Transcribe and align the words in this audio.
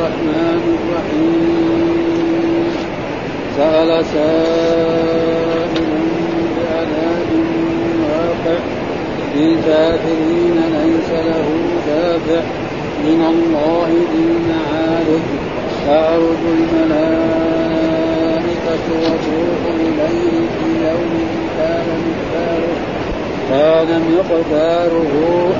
الرحمن 0.00 0.62
الرحيم. 0.78 2.64
سأل 3.56 3.90
سائل 4.04 5.90
بعذاب 6.56 7.30
واقع. 8.02 8.58
للكافرين 9.36 10.56
ليس 10.72 11.10
له 11.10 11.48
دافع 11.86 12.42
من 13.04 13.20
الله 13.32 13.88
ذي 14.12 14.22
المعارج 14.30 15.26
تعرج 15.86 16.42
الملائكة 16.58 17.66
وتروح 19.02 19.62
إليه 19.80 20.34
في 20.54 20.66
يوم 20.88 21.14
كان 21.58 21.88
مقداره. 22.06 22.76
كان 23.50 23.90
مقداره 24.12 25.12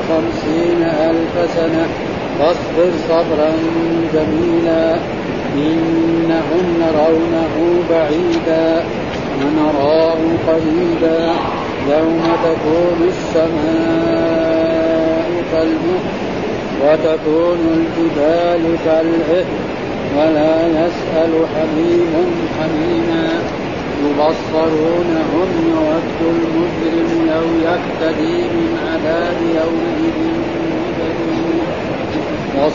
خمسين 0.09 0.81
ألف 0.83 1.35
سنة. 1.57 2.10
فاصبر 2.41 2.91
صبرا 3.09 3.53
جميلا 4.15 4.87
إنهم 5.57 6.67
يرونه 6.81 7.55
بعيدا 7.91 8.69
ونراه 9.41 10.21
قريبا 10.49 11.21
يوم 11.91 12.23
تكون 12.45 13.01
السماء 13.09 14.49
كالمهل 15.53 16.05
وتكون 16.83 17.63
الجبال 17.77 18.63
كالعهن 18.85 19.49
ولا 20.17 20.57
يسأل 20.69 21.33
حميم 21.55 22.15
حميما. 22.59 23.27
يبصرونهم 24.05 25.51
يود 25.71 26.21
المجرم 26.21 27.11
لو 27.31 27.47
يفتدي 27.69 28.37
من 28.43 28.71
عذاب 28.87 29.39
يومئذ 29.57 30.19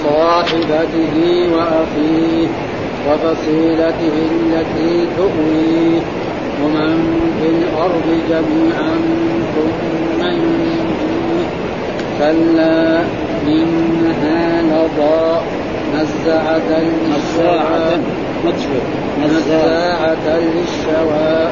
وصاحبته 0.03 1.49
وأخيه 1.53 2.47
وفصيلته 3.09 4.27
التي 4.31 5.07
تؤويه 5.17 5.99
ومن 6.63 7.19
في 7.41 7.49
الأرض 7.49 8.19
جميعا 8.29 8.95
ثم 9.55 10.25
ينجيه. 10.25 11.45
كلا 12.19 13.01
إنها 13.47 14.61
لضاء 14.61 15.43
نزعة 15.95 16.79
للشوى. 16.79 17.97
نزاعة 19.25 20.39
للشوى. 20.39 21.47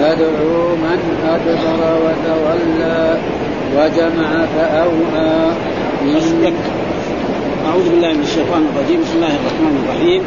تدعو 0.00 0.76
من 0.76 0.98
أدبر 1.28 1.98
وتولى. 2.04 3.18
وجمع 3.76 4.46
فأوعى. 4.56 5.50
أعوذ 7.66 7.90
بالله 7.90 8.12
من 8.12 8.22
الشيطان 8.22 8.62
الرجيم. 8.70 9.00
بسم 9.02 9.16
الله 9.16 9.34
الرحمن 9.40 9.74
الرحيم. 9.82 10.22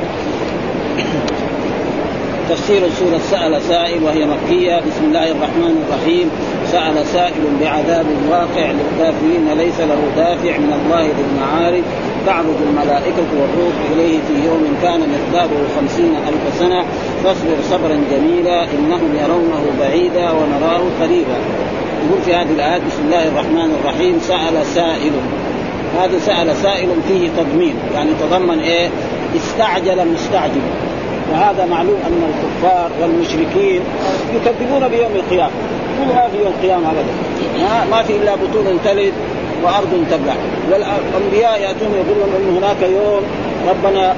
تفسير 2.50 2.82
سورة 3.00 3.22
سأل 3.32 3.62
سائل 3.62 4.04
وهي 4.04 4.26
مكية. 4.26 4.76
بسم 4.88 5.04
الله 5.08 5.32
الرحمن 5.32 5.74
الرحيم. 5.84 6.28
سأل 6.72 7.06
سائل 7.06 7.44
بعذاب 7.62 8.06
واقع 8.30 8.66
للكافرين 8.80 9.46
ليس 9.58 9.80
له 9.80 10.02
دافع 10.18 10.54
من 10.58 10.72
الله 10.80 11.04
ذي 11.18 11.24
المعارف 11.30 11.86
تعرض 12.26 12.60
الملائكة 12.68 13.30
والروح 13.40 13.76
إليه 13.94 14.18
في 14.28 14.36
يوم 14.48 14.64
كان 14.84 15.00
مقداره 15.00 15.62
خمسين 15.76 16.12
ألف 16.30 16.44
سنة. 16.60 16.82
فاصبر 17.24 17.58
صبرا 17.72 17.98
جميلا. 18.12 18.64
إنهم 18.64 19.10
يرونه 19.24 19.64
بعيدا 19.80 20.32
ونراه 20.32 20.84
قريبا. 21.02 21.38
يقول 22.04 22.22
في 22.26 22.34
هذه 22.34 22.52
الآيات 22.52 22.82
بسم 22.88 23.02
الله 23.06 23.28
الرحمن 23.28 23.70
الرحيم. 23.80 24.20
سأل 24.20 24.66
سائل 24.66 25.14
هذا 25.98 26.20
سأل 26.20 26.56
سائل 26.56 26.90
فيه 27.08 27.30
تضمين 27.38 27.76
يعني 27.94 28.10
تضمن 28.22 28.60
إيه؟ 28.60 28.90
استعجل 29.36 30.08
مستعجل. 30.08 30.62
وهذا 31.32 31.66
معلوم 31.66 31.98
أن 32.08 32.24
الكفار 32.30 32.92
والمشركين 33.02 33.82
يكذبون 34.36 34.88
بيوم 34.88 35.12
القيامة. 35.16 35.52
ما 36.00 36.28
في 36.32 36.38
يوم 36.38 36.54
القيامة 36.58 36.90
ابدا. 36.90 37.14
ما, 37.60 37.98
ما 37.98 38.04
في 38.04 38.16
إلا 38.16 38.36
بطون 38.36 38.80
تلد 38.86 39.14
وأرض 39.64 40.06
تبلع. 40.12 40.36
والانبياء 40.72 41.62
يأتون 41.62 41.94
يقولون 41.94 42.30
إن 42.40 42.58
هناك 42.58 42.82
يوم 42.82 43.22
ربنا 43.70 44.16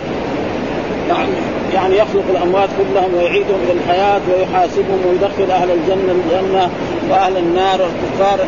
يعني 1.10 1.30
يعني 1.74 1.96
يخلق 1.96 2.24
الأموات 2.30 2.70
كلهم 2.78 3.16
ويعيدهم 3.16 3.60
إلى 3.64 3.72
الحياة 3.72 4.22
ويحاسبهم 4.30 5.00
ويدخل 5.10 5.52
أهل 5.52 5.72
الجنة 5.72 6.12
الجنة 6.12 6.70
وأهل 7.10 7.38
النار 7.38 7.82
والكفار 7.82 8.40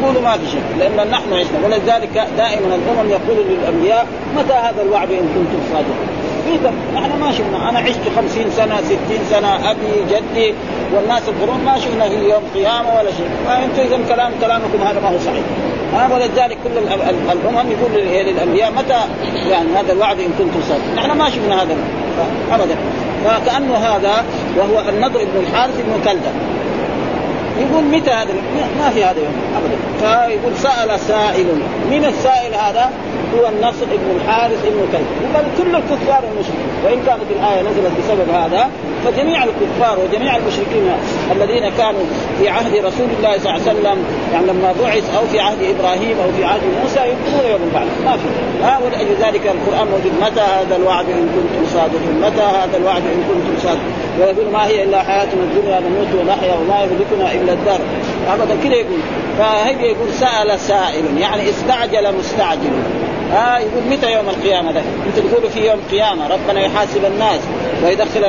يقولوا 0.00 0.22
ما 0.22 0.32
في 0.32 0.50
شيء 0.50 0.62
لأن 0.78 1.10
نحن 1.10 1.32
عشنا. 1.32 1.58
ولذلك 1.64 2.26
دائما 2.36 2.74
الأمم 2.74 3.10
يقول 3.10 3.46
للأنبياء 3.50 4.06
متى 4.36 4.52
هذا 4.52 4.82
الوعد 4.82 5.10
إن 5.10 5.28
كنتم 5.34 5.60
صادقين؟ 5.72 6.16
في 6.46 6.98
إحنا 6.98 7.16
ما 7.16 7.32
شفنا. 7.32 7.68
أنا 7.68 7.78
عشت 7.78 8.00
خمسين 8.16 8.50
سنة 8.50 8.80
ستين 8.80 9.20
سنة 9.30 9.70
أبي 9.70 9.86
جدي 10.10 10.54
والناس 10.94 11.22
القرون 11.28 11.64
ما 11.64 11.78
شفنا 11.78 12.08
في 12.08 12.14
يوم 12.14 12.42
قيامة 12.54 12.88
ولا 12.98 13.10
شيء. 13.10 13.30
فانتم 13.46 13.82
اذا 13.82 14.14
كلام 14.14 14.32
كلامكم 14.40 14.82
هذا 14.86 15.00
ما 15.00 15.08
هو 15.08 15.18
صحيح. 15.18 15.44
ها 15.94 16.14
ولذلك 16.14 16.58
كل 16.64 16.78
الأمم 17.32 17.70
يقول 17.70 18.04
للأنبياء 18.26 18.72
متى 18.72 19.00
يعني 19.50 19.68
هذا 19.76 19.92
الوعد 19.92 20.20
إن 20.20 20.30
كنتم 20.38 20.60
صادقين؟ 20.68 20.94
نحن 20.96 21.18
ما 21.18 21.30
شفنا 21.30 21.62
هذا 21.62 21.76
ابدا. 22.52 22.76
فكانه 23.24 23.74
هذا 23.74 24.24
وهو 24.56 24.88
النضر 24.88 25.24
بن 25.24 25.40
الحارث 25.40 25.76
بن 25.76 26.04
كلدة. 26.04 26.30
يقول 27.60 27.84
متى 27.84 28.10
هذا؟ 28.10 28.32
ما 28.78 28.90
في 28.90 29.04
هذا 29.04 29.18
يوم. 29.18 29.34
ابدا. 29.56 29.76
فيقول 30.00 30.56
سأل 30.56 31.00
سائل 31.00 31.46
من 31.90 32.04
السائل 32.04 32.54
هذا؟ 32.54 32.90
هو 33.38 33.48
النصر 33.48 33.86
بن 33.86 34.16
الحارث 34.16 34.62
بن 34.64 34.80
كلب. 34.92 35.06
وبل 35.24 35.46
كل 35.58 35.76
الكفار 35.76 36.22
المشركين. 36.32 36.70
وإن 36.84 37.02
كانت 37.06 37.28
الآية 37.36 37.60
نزلت 37.62 37.92
بسبب 37.98 38.28
هذا 38.30 38.70
فجميع 39.04 39.44
الكفار 39.44 39.98
وجميع 40.04 40.36
المشركين 40.36 40.92
الذين 41.32 41.68
كانوا 41.78 42.04
في 42.38 42.48
عهد 42.48 42.74
رسول 42.76 43.08
الله 43.18 43.38
صلى 43.38 43.50
الله 43.50 43.68
عليه 43.68 43.70
وسلم 43.70 43.98
يعني 44.32 44.46
لما 44.46 44.74
بعث 44.82 45.16
أو 45.16 45.26
في 45.32 45.40
عهد 45.40 45.58
إبراهيم 45.62 46.16
أو 46.24 46.32
في 46.36 46.44
عهد 46.44 46.60
موسى 46.82 47.00
ينكرون 47.00 47.50
يوم 47.50 47.60
البعث 47.68 47.86
ما 48.04 48.12
في. 48.12 48.28
ها 48.64 48.78
ولأجل 48.84 49.14
ذلك 49.24 49.46
القرآن 49.46 49.86
موجود. 49.86 50.12
متى 50.22 50.40
هذا 50.40 50.76
الوعد 50.76 51.06
إن 51.08 51.28
كنتم 51.36 51.72
صادقين؟ 51.74 52.20
متى 52.20 52.42
هذا 52.42 52.76
الوعد 52.76 53.02
إن 53.02 53.22
كنتم 53.28 53.54
صادقين؟ 53.62 53.94
ويقول 54.20 54.52
ما 54.52 54.66
هي 54.66 54.82
إلا 54.82 55.02
حياتنا 55.02 55.42
الدنيا 55.42 55.80
نموت 55.80 56.08
ونحيا 56.20 56.54
وما 56.54 56.76
يهلكنا 56.80 57.32
إلا 57.32 57.52
الدار. 57.52 57.80
أبدا 58.32 58.56
كذا 58.64 58.74
يقول. 58.74 58.98
فهي 59.38 59.86
يقول 59.90 60.12
سأل 60.12 60.60
سائل 60.60 61.18
يعني 61.18 61.50
استعجل 61.50 62.14
مستعجل. 62.18 62.72
آه 63.32 63.58
يقول 63.58 63.82
متى 63.90 64.12
يوم 64.12 64.28
القيامة 64.28 64.72
ده؟ 64.72 64.80
انت 64.80 65.18
تقولوا 65.26 65.50
في 65.50 65.66
يوم 65.66 65.78
القيامه 65.78 66.28
ربنا 66.28 66.60
يحاسب 66.60 67.04
الناس 67.04 67.40
ويدخل 67.84 68.24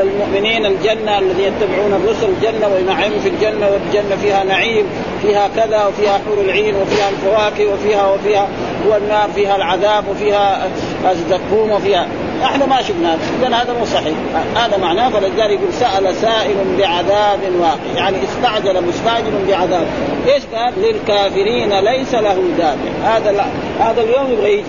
المؤمنين 0.00 0.66
الجنة 0.66 1.18
الذين 1.18 1.52
يتبعون 1.52 1.92
الرسل 1.92 2.26
الجنة 2.28 2.68
وينعموا 2.74 3.18
في 3.18 3.28
الجنة 3.28 3.68
والجنة 3.68 4.16
فيها 4.22 4.44
نعيم 4.44 4.86
فيها 5.22 5.48
كذا 5.56 5.86
وفيها 5.86 6.20
حور 6.26 6.40
العين 6.44 6.74
وفيها 6.74 7.08
الفواكه 7.08 7.72
وفيها 7.74 8.06
وفيها 8.10 8.48
والنار 8.88 9.30
فيها 9.34 9.56
العذاب 9.56 10.08
وفيها 10.08 10.68
الزقوم 11.10 11.70
وفيها 11.70 12.06
نحن 12.44 12.68
ما 12.68 12.82
شفنا 12.82 13.14
اذا 13.14 13.56
هذا 13.56 13.72
مو 13.78 13.84
صحيح. 13.84 14.14
هذا 14.56 14.76
معناه 14.76 15.08
فلذلك 15.08 15.50
يقول 15.50 15.72
سأل 15.72 16.14
سائل 16.14 16.56
بعذاب 16.78 17.40
واقع. 17.60 17.76
يعني 17.96 18.16
استعجل 18.24 18.86
مستعجل 18.86 19.32
بعذاب. 19.48 19.86
إيش 20.26 20.42
قال؟ 20.54 20.72
للكافرين 20.76 21.78
ليس 21.78 22.14
له 22.14 22.42
دافع. 22.58 23.16
هذا 23.16 23.32
لا. 23.32 23.44
هذا 23.80 24.02
اليوم 24.02 24.32
يبغى 24.32 24.52
يجي. 24.52 24.64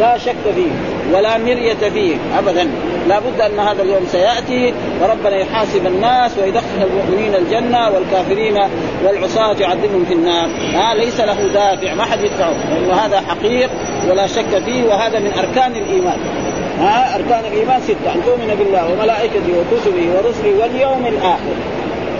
لا 0.00 0.18
شك 0.18 0.36
فيه 0.54 0.70
ولا 1.16 1.38
مرية 1.38 1.74
فيه. 1.74 2.16
ابدا. 2.38 2.70
لا 3.08 3.18
بد 3.18 3.40
أن 3.40 3.58
هذا 3.58 3.82
اليوم 3.82 4.06
سيأتي 4.06 4.74
وربنا 5.02 5.36
يحاسب 5.36 5.86
الناس 5.86 6.38
ويدخل 6.38 6.64
المؤمنين 6.90 7.34
الجنة 7.34 7.90
والكافرين 7.90 8.58
والعصاة 9.04 9.56
يعذبهم 9.60 10.04
في 10.04 10.14
النار. 10.14 10.46
ها 10.74 10.94
ليس 10.94 11.20
له 11.20 11.52
دافع. 11.52 11.94
ما 11.94 12.04
حد 12.04 12.20
يدفعه. 12.20 12.50
لأنه 12.50 12.94
هذا 12.94 13.20
حقيق 13.20 13.70
ولا 14.10 14.26
شك 14.26 14.64
فيه. 14.64 14.84
وهذا 14.84 15.18
من 15.18 15.32
أركان 15.32 15.72
الإيمان. 15.72 16.39
ها 16.80 17.16
أركان 17.16 17.52
الإيمان 17.52 17.80
ستة. 17.80 18.14
أن 18.14 18.20
تؤمن 18.26 18.54
بالله 18.58 18.92
وملائكته 18.92 19.52
وكتبه 19.58 20.08
ورسله 20.16 20.58
واليوم 20.60 21.06
الآخر. 21.06 21.54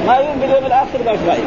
ما 0.06 0.16
يؤمن 0.16 0.40
باليوم 0.40 0.66
الآخر 0.66 0.98
ما 1.06 1.12
في 1.12 1.42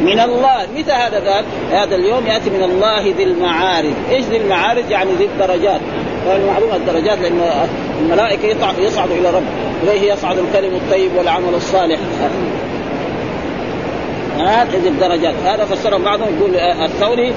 من 0.00 0.20
الله. 0.20 0.66
متى 0.76 0.92
هذا 0.92 1.20
ذاك؟ 1.20 1.44
هذا 1.70 1.96
اليوم 1.96 2.26
يأتي 2.26 2.50
من 2.50 2.62
الله 2.62 3.02
ذي 3.16 3.24
المعارج، 3.24 3.92
إيش 4.10 4.24
ذي 4.24 4.36
المعارج؟ 4.36 4.90
يعني 4.90 5.10
ذي 5.18 5.24
الدرجات، 5.24 5.80
معلومة 6.26 6.76
الدرجات 6.76 7.18
لأن 7.18 7.40
الملائكة 8.00 8.48
يصعد 8.78 9.10
إلى 9.10 9.30
رب، 9.30 9.42
إليه 9.82 10.12
يصعد 10.12 10.36
الكلم 10.38 10.74
الطيب 10.74 11.10
والعمل 11.16 11.54
الصالح. 11.54 11.98
هذه 14.40 14.88
الدرجات. 14.88 15.34
هذا 15.44 15.64
فسره 15.64 15.96
بعضهم 15.96 16.28
يقول 16.38 16.56
الثوري 16.56 17.32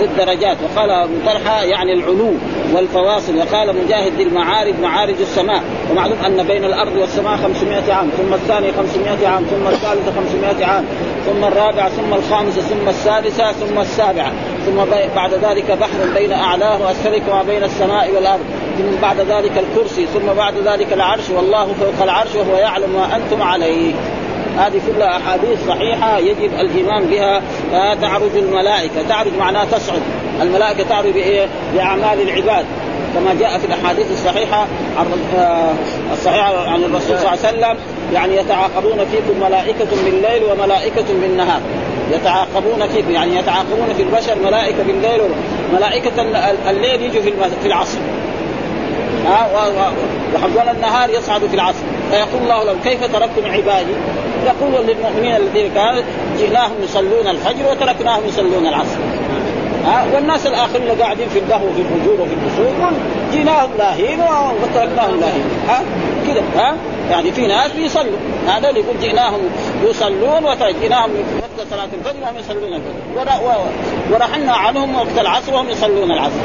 للدرجات 0.00 0.56
وقال 0.64 1.08
طلحة 1.26 1.62
يعني 1.62 1.92
العلو 1.92 2.32
والفواصل. 2.74 3.36
وقال 3.38 3.84
مجاهد 3.84 4.20
للمعارج 4.20 4.74
معارج 4.82 5.20
السماء. 5.20 5.62
ومعلوم 5.90 6.18
أن 6.26 6.42
بين 6.42 6.64
الأرض 6.64 6.96
والسماء 6.96 7.36
500 7.36 7.92
عام 7.92 8.08
ثم 8.08 8.34
الثاني 8.34 8.72
500 8.72 9.28
عام 9.28 9.44
ثم 9.44 9.68
الثالثه 9.68 10.12
500 10.12 10.64
عام 10.64 10.84
ثم 11.26 11.44
الرابعه 11.44 11.88
ثم 11.88 12.14
الخامسه 12.14 12.60
ثم 12.60 12.88
السادسة 12.88 13.52
ثم 13.52 13.78
السابعة. 13.78 14.32
ثم 14.66 14.84
بعد 15.16 15.34
ذلك 15.34 15.70
بحر 15.70 16.14
بين 16.14 16.32
أعلاه 16.32 16.82
وأسفله 16.82 17.18
كما 17.18 17.42
بين 17.42 17.62
السماء 17.62 18.10
والأرض. 18.14 18.44
ثم 18.78 19.00
بعد 19.02 19.20
ذلك 19.20 19.52
الكرسي 19.58 20.06
ثم 20.06 20.26
بعد 20.36 20.54
ذلك 20.58 20.92
العرش. 20.92 21.30
والله 21.30 21.64
فوق 21.64 22.02
العرش 22.02 22.34
وهو 22.34 22.56
يعلم 22.56 22.90
ما 22.90 23.16
أنتم 23.16 23.42
عليه. 23.42 23.94
هذه 24.58 24.80
كلها 24.86 25.16
أحاديث 25.16 25.66
صحيحة 25.68 26.18
يجب 26.18 26.50
الإيمان 26.60 27.04
بها 27.04 27.42
تعرج 27.94 28.36
الملائكة. 28.36 29.02
تعرج 29.08 29.32
معناها 29.38 29.64
تصعد. 29.64 30.02
الملائكة 30.42 30.82
تعرج 30.82 31.10
بإيه؟ 31.10 31.46
بأعمال 31.74 32.22
العباد. 32.22 32.66
كما 33.14 33.34
جاء 33.40 33.58
في 33.58 33.66
الأحاديث 33.66 34.10
الصحيحة 34.12 34.66
عن 34.98 35.06
آه، 35.36 35.72
الصحيحة 36.12 36.68
عن 36.68 36.84
الرسول 36.84 37.18
صلى 37.18 37.18
الله 37.18 37.28
عليه 37.28 37.38
وسلم 37.40 37.76
يعني 38.14 38.36
يتعاقبون 38.36 38.98
فيكم 38.98 39.40
ملائكة 39.40 39.88
بالليل 40.04 40.44
وملائكة 40.44 41.04
بالنهار. 41.20 41.60
يتعاقبون 42.12 42.88
فيكم 42.94 43.10
يعني 43.10 43.36
يتعاقبون 43.36 43.94
في 43.96 44.02
البشر 44.02 44.38
ملائكة 44.44 44.82
بالليل 44.82 45.20
ملائكة 45.72 46.22
الليل 46.70 47.02
يجوا 47.02 47.22
في 47.62 47.66
العصر. 47.66 47.98
ها 49.26 49.48
وحقون 50.34 50.68
النهار 50.76 51.10
يصعدوا 51.10 51.48
في 51.48 51.54
العصر. 51.54 51.82
فيقول 52.10 52.42
الله 52.42 52.64
لهم 52.64 52.78
كيف 52.84 53.04
تركتم 53.04 53.52
عبادي؟ 53.52 53.92
يقول 54.46 54.86
للمؤمنين 54.86 55.36
الذين 55.36 55.70
كانوا 55.74 56.02
جئناهم 56.38 56.72
يصلون 56.82 57.28
الفجر 57.28 57.70
وتركناهم 57.70 58.22
يصلون 58.28 58.66
العصر. 58.66 58.98
ها؟ 59.86 60.04
والناس 60.14 60.46
الآخرين 60.46 60.82
اللي 60.82 61.02
قاعدين 61.02 61.28
في 61.28 61.38
القهوه 61.38 61.72
في 61.72 61.80
الفجور 61.80 62.20
وفي 62.20 62.34
الفسوق 62.34 62.90
جيناهم 63.32 63.70
لاهين 63.78 64.20
وتركناهم 64.62 65.20
لاهين. 65.20 65.44
ها؟ 65.68 65.82
كذا 66.26 66.42
ها؟ 66.56 66.76
يعني 67.10 67.32
في 67.32 67.46
ناس 67.46 67.72
بيصلوا. 67.72 68.18
هذا 68.48 68.68
اللي 68.68 68.80
يقول 68.80 68.98
جئناهم 69.00 69.40
يصلون 69.84 70.44
وجئناهم 70.44 71.10
وقت 71.38 71.68
صلاة 71.70 71.88
الفجر 71.98 72.22
وهم 72.22 72.36
يصلون 72.38 72.72
الفجر. 72.72 73.70
ورحلنا 74.12 74.52
عنهم 74.52 74.96
وقت 74.96 75.18
العصر 75.18 75.54
وهم 75.54 75.68
يصلون 75.68 76.12
العصر. 76.12 76.40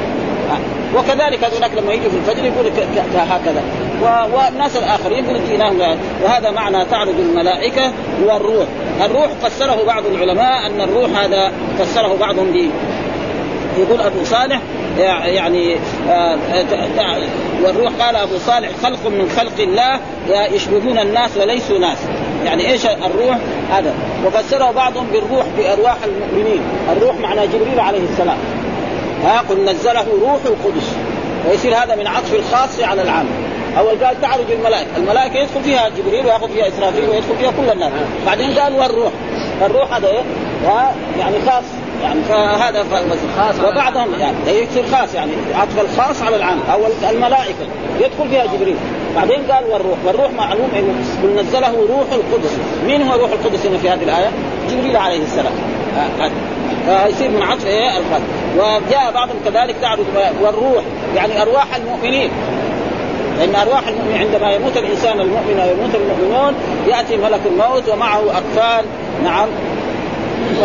وكذلك 0.96 1.44
هذولاك 1.44 1.72
لما 1.78 1.94
يجوا 1.94 2.10
في 2.10 2.18
الفجر 2.18 2.46
يقول 2.46 2.72
هكذا. 3.16 3.64
والناس 4.02 4.78
الآخرين 4.78 5.26
يقول 5.26 5.42
جئناهم 5.50 5.98
وهذا 6.24 6.52
معنى 6.52 6.86
تعرض 6.86 7.20
الملائكة 7.20 7.92
والروح. 8.26 8.68
الروح 9.06 9.28
فسره 9.28 9.84
بعض 9.88 10.06
العلماء 10.06 10.68
أن 10.68 10.82
الروح 10.82 11.10
هذا 11.24 11.52
فسره 11.80 12.18
بعضهم 12.20 12.52
به 12.52 12.70
يقول 13.78 14.02
أبو 14.02 14.24
صالح 14.24 14.60
يعني 15.26 15.76
آه، 16.10 16.38
والروح 17.64 17.94
قال 18.00 18.16
أبو 18.16 18.38
صالح 18.38 18.70
خلق 18.84 19.08
من 19.08 19.30
خلق 19.38 19.60
الله 19.60 20.00
يشبهون 20.56 21.00
الناس 21.00 21.38
وليسوا 21.38 21.80
ناس. 21.80 21.98
يعني 22.46 22.72
إيش 22.72 22.86
الروح؟ 22.86 23.38
هذا. 23.72 23.94
وفسره 24.26 24.72
بعضهم 24.72 25.08
بالروح 25.14 25.46
بأرواح 25.58 25.98
المؤمنين. 26.06 26.62
الروح 26.98 27.16
معنى 27.16 27.48
جبريل 27.48 27.80
عليه 27.80 28.04
السلام. 28.12 28.38
ها 29.24 29.44
قل 29.50 29.66
نزله 29.66 30.06
روح 30.22 30.40
القدس. 30.46 30.96
ويصير 31.50 31.76
هذا 31.76 31.96
من 31.96 32.08
عطف 32.08 32.34
الخاص 32.34 32.80
على 32.80 33.02
العام. 33.02 33.26
أول 33.78 34.06
قال 34.06 34.22
تعرج 34.22 34.52
الملائكة، 34.52 34.98
الملائكة 34.98 35.40
يدخل 35.40 35.64
فيها 35.64 35.90
جبريل 35.90 36.26
ويأخذ 36.26 36.50
فيها 36.50 36.68
إسرافيل 36.68 37.10
ويدخل 37.10 37.36
فيها 37.40 37.52
كل 37.52 37.70
الناس، 37.72 37.92
بعدين 38.26 38.60
قال 38.60 38.74
والروح، 38.74 39.12
الروح 39.62 39.94
هذا 39.94 40.08
إيه؟ 40.08 40.24
يعني 41.20 41.36
خاص. 41.48 41.64
يعني 42.04 42.22
فهذا 42.30 42.86
خاص 43.38 43.56
وبعضهم 43.60 44.20
يعني 44.20 44.36
يكثر 44.48 44.98
خاص 44.98 45.16
يعني. 45.16 45.32
عطف 45.56 45.82
الخاص 45.82 46.22
على 46.22 46.36
العام 46.36 46.60
أو 46.74 46.80
الملائكة. 47.10 47.66
يدخل 48.00 48.30
فيها 48.30 48.46
جبريل. 48.46 48.76
بعدين 49.16 49.52
قال 49.52 49.64
والروح. 49.72 49.98
والروح 50.06 50.32
معلوم 50.32 50.70
انه 50.76 50.94
قل 51.24 51.42
نزله 51.42 51.88
روح 51.90 52.12
القدس. 52.12 52.58
مين 52.86 53.02
هو 53.02 53.20
روح 53.20 53.32
القدس 53.32 53.66
هنا 53.66 53.78
في 53.78 53.90
هذه 53.90 54.04
الآية؟ 54.04 54.30
جبريل 54.70 54.98
عليه 54.98 55.24
السلام. 55.24 55.54
فيصير 56.86 57.30
من 57.30 57.42
عطف 57.42 57.66
إيه؟ 57.66 57.98
الخاص 57.98 58.22
وجاء 58.58 59.12
بعضهم 59.14 59.38
كذلك 59.46 59.76
تعرض 59.82 60.06
والروح. 60.42 60.84
يعني 61.16 61.42
أرواح 61.42 61.76
المؤمنين. 61.76 62.32
لأن 63.40 63.56
أرواح 63.56 63.88
المؤمن 63.88 64.16
عندما 64.16 64.52
يموت 64.54 64.78
الإنسان 64.78 65.20
المؤمن 65.20 65.60
ويموت 65.60 65.96
المؤمنون 65.96 66.54
يأتي 66.88 67.18
ملك 67.18 67.42
الموت 67.46 67.90
ومعه 67.90 68.22
اكفان 68.38 68.86
نعم 69.24 69.48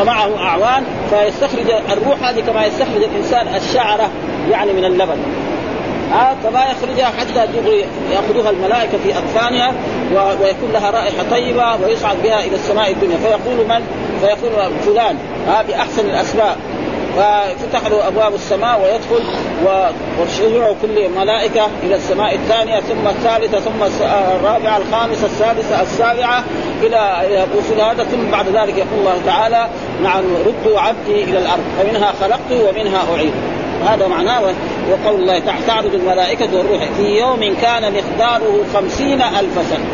ومعه 0.00 0.38
أعوان 0.38 0.84
فيستخرج 1.10 1.70
الروح 1.92 2.28
هذه 2.28 2.40
كما 2.40 2.66
يستخرج 2.66 3.02
الإنسان 3.02 3.54
الشعرة 3.54 4.10
يعني 4.50 4.72
من 4.72 4.84
اللبن. 4.84 5.16
آه 6.14 6.34
فما 6.44 6.64
يخرجها 6.64 7.06
حتى 7.06 7.52
دغري 7.52 7.84
يأخذها 8.12 8.50
الملائكة 8.50 8.98
في 9.04 9.18
اكفانها 9.18 9.72
ويكون 10.14 10.72
لها 10.72 10.90
رائحة 10.90 11.24
طيبة 11.30 11.76
ويصعد 11.84 12.16
بها 12.24 12.40
إلى 12.40 12.54
السماء 12.54 12.90
الدنيا. 12.90 13.16
فيقول 13.16 13.66
من؟ 13.68 13.86
فيقول 14.20 14.70
فلان. 14.86 15.16
آه 15.48 15.62
بأحسن 15.62 16.06
الأسماء. 16.06 16.56
ففتح 17.16 17.86
له 17.86 18.08
أبواب 18.08 18.34
السماء 18.34 18.80
ويدخل 18.82 19.24
وشيوع 20.20 20.74
كل 20.82 21.08
ملائكة 21.08 21.68
إلى 21.82 21.94
السماء 21.94 22.34
الثانية 22.34 22.80
ثم 22.80 23.08
الثالثة 23.08 23.60
ثم 23.60 24.04
الرابعة 24.04 24.76
الخامسة 24.76 25.26
السادسة 25.26 25.82
السابعة 25.82 26.44
إلى 26.82 27.24
وصول 27.56 27.80
هذا 27.80 28.04
ثم 28.04 28.30
بعد 28.30 28.48
ذلك 28.48 28.78
يقول 28.78 28.98
الله 28.98 29.20
تعالى 29.26 29.68
نعم 30.02 30.24
ردوا 30.46 30.80
عبدي 30.80 31.24
إلى 31.24 31.38
الأرض 31.38 31.64
فمنها 31.78 32.12
خلقته 32.20 32.68
ومنها 32.68 33.02
أعيد. 33.14 33.32
هذا 33.86 34.06
معناه 34.06 34.42
وقول 34.90 35.20
الله 35.20 35.38
تعالى 35.38 35.66
تعرض 35.66 35.94
الملائكة 35.94 36.56
والروح 36.56 36.84
في 36.96 37.18
يوم 37.18 37.56
كان 37.62 37.92
مقداره 37.92 38.64
خمسين 38.74 39.22
ألف 39.22 39.68
سنة. 39.70 39.86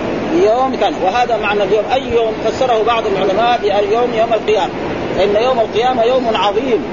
يوم 0.44 0.76
كان 0.80 0.94
وهذا 1.02 1.36
معنى 1.36 1.62
اليوم. 1.62 1.84
أي 1.92 2.02
يوم 2.12 2.32
فسره 2.44 2.82
بعض 2.86 3.02
العلماء 3.06 3.60
بيوم 3.62 4.14
يوم 4.14 4.32
القيامة. 4.32 4.72
فإن 5.18 5.42
يوم 5.42 5.60
القيامة 5.60 6.02
يوم 6.02 6.26
عظيم. 6.34 6.84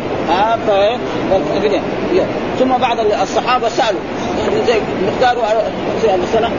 ثم 2.59 2.77
بعض 2.77 2.99
الصحابة 3.21 3.69
سألوا. 3.69 4.01
مقداره 5.07 5.63
سنة 6.33 6.49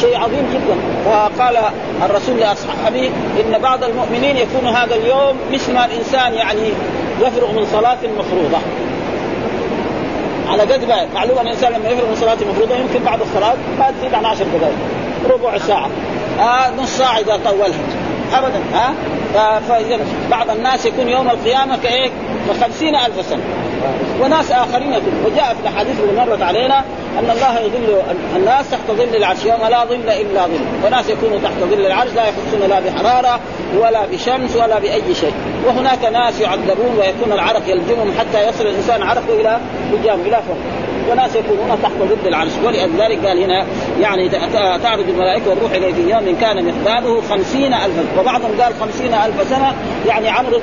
شيء 0.00 0.16
عظيم 0.16 0.46
جدا. 0.52 0.76
فقال 1.04 1.56
الرسول 2.04 2.36
لأصحابه 2.36 3.10
إن 3.40 3.58
بعض 3.62 3.84
المؤمنين 3.84 4.36
يكون 4.36 4.68
هذا 4.68 4.94
اليوم 4.94 5.36
مثل 5.52 5.74
ما 5.74 5.84
الإنسان 5.84 6.34
يعني 6.34 6.72
يفرغ 7.20 7.52
من 7.52 7.66
صلاة 7.72 7.98
مفروضة. 8.18 8.58
على 10.48 10.62
قد 10.62 10.84
ما 10.84 11.06
معلومه 11.14 11.40
الإنسان 11.40 11.72
لما 11.72 11.88
يفرغ 11.88 12.08
من 12.08 12.16
صلاة 12.16 12.38
مفروضة 12.50 12.74
يمكن 12.74 13.04
بعد 13.04 13.20
الصلاة 13.20 13.54
ما 13.78 13.90
تزيد 13.98 14.14
عن 14.14 14.24
10 14.24 14.44
دقائق 14.44 14.74
ربع 15.30 15.58
ساعة. 15.58 15.90
آه 16.40 16.70
نص 16.70 16.98
ساعة 16.98 17.18
إذا 17.18 17.40
طولها 17.44 17.78
ابدا 18.38 18.60
ها؟ 18.72 18.94
فاذا 19.68 19.98
بعض 20.30 20.50
الناس 20.50 20.86
يكون 20.86 21.08
يوم 21.08 21.30
القيامة 21.30 21.76
كإيه؟ 21.82 22.10
كخمسين 22.48 22.96
ألف 22.96 23.26
سنة. 23.26 23.42
وناس 24.20 24.52
آخرين 24.52 24.92
يكون. 24.92 25.12
وجاء 25.26 25.54
في 25.54 25.60
الأحاديث 25.60 26.00
اللي 26.00 26.20
مرت 26.20 26.42
علينا 26.42 26.78
أن 27.18 27.30
الله 27.30 27.60
يظل 27.60 28.02
الناس 28.36 28.70
تحت 28.70 28.90
ظل 28.90 29.16
العرش 29.16 29.44
يوم 29.44 29.60
لا 29.70 29.84
ظل 29.84 29.94
إلا 29.94 30.46
ظل. 30.46 30.86
وناس 30.86 31.08
يكونوا 31.08 31.38
تحت 31.38 31.58
ظل 31.60 31.86
العرش 31.86 32.10
لا 32.12 32.22
يحسون 32.22 32.68
لا 32.68 32.80
بحرارة 32.80 33.40
ولا 33.78 34.06
بشمس 34.06 34.56
ولا 34.56 34.78
بأي 34.78 35.14
شيء. 35.14 35.34
وهناك 35.66 36.04
ناس 36.04 36.40
يعذبون 36.40 36.98
ويكون 36.98 37.32
العرق 37.32 37.62
يلجمهم 37.68 38.12
حتى 38.18 38.48
يصل 38.48 38.66
الإنسان 38.66 39.02
عرقه 39.02 39.40
إلى 39.40 39.58
قدام 39.92 40.20
إلى 40.20 40.40
فوق. 40.48 40.58
وناس 41.10 41.36
يكونون 41.36 41.78
تحت 41.82 41.92
ظل 41.98 42.28
العرش. 42.28 42.50
ولذلك 42.64 43.26
قال 43.26 43.42
هنا 43.42 43.66
يعني 44.00 44.28
تعرج 44.82 45.08
الملائكة 45.08 45.50
والروح 45.50 45.72
اليه 45.72 45.92
في 45.92 46.10
يوم 46.10 46.36
كان 46.40 46.64
مقداره 46.64 47.20
خمسين 47.30 47.74
ألف 47.74 48.18
وبعضهم 48.18 48.60
قال 48.60 48.74
خمسين 48.80 49.14
ألف 49.14 49.48
سنة 49.50 49.74
يعني 50.06 50.28
عمر 50.28 50.60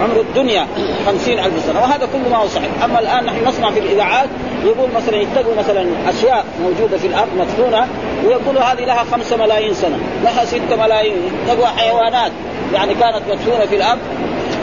عمر 0.00 0.20
الدنيا 0.20 0.66
خمسين 1.06 1.38
ألف 1.38 1.64
سنة. 1.66 1.80
وهذا 1.80 2.08
كله 2.12 2.28
ما 2.30 2.36
هو 2.36 2.46
صحيح. 2.46 2.70
أما 2.84 3.00
الآن 3.00 3.24
نحن 3.24 3.48
نسمع 3.48 3.70
في 3.70 3.80
الإذاعات 3.80 4.28
يقول 4.64 4.88
مثلا 4.96 5.16
يتقوا 5.16 5.54
مثلا 5.58 5.86
أشياء 6.08 6.44
موجودة 6.62 6.98
في 6.98 7.06
الأرض 7.06 7.28
مدفونة 7.38 7.86
ويقولوا 8.26 8.62
هذه 8.62 8.84
لها 8.84 9.04
خمسة 9.12 9.36
ملايين 9.36 9.74
سنة 9.74 9.98
لها 10.24 10.44
ستة 10.44 10.76
ملايين. 10.78 11.16
يتقوا 11.44 11.66
حيوانات 11.66 12.32
يعني 12.74 12.94
كانت 12.94 13.22
مدفونة 13.30 13.66
في 13.66 13.76
الأرض. 13.76 13.98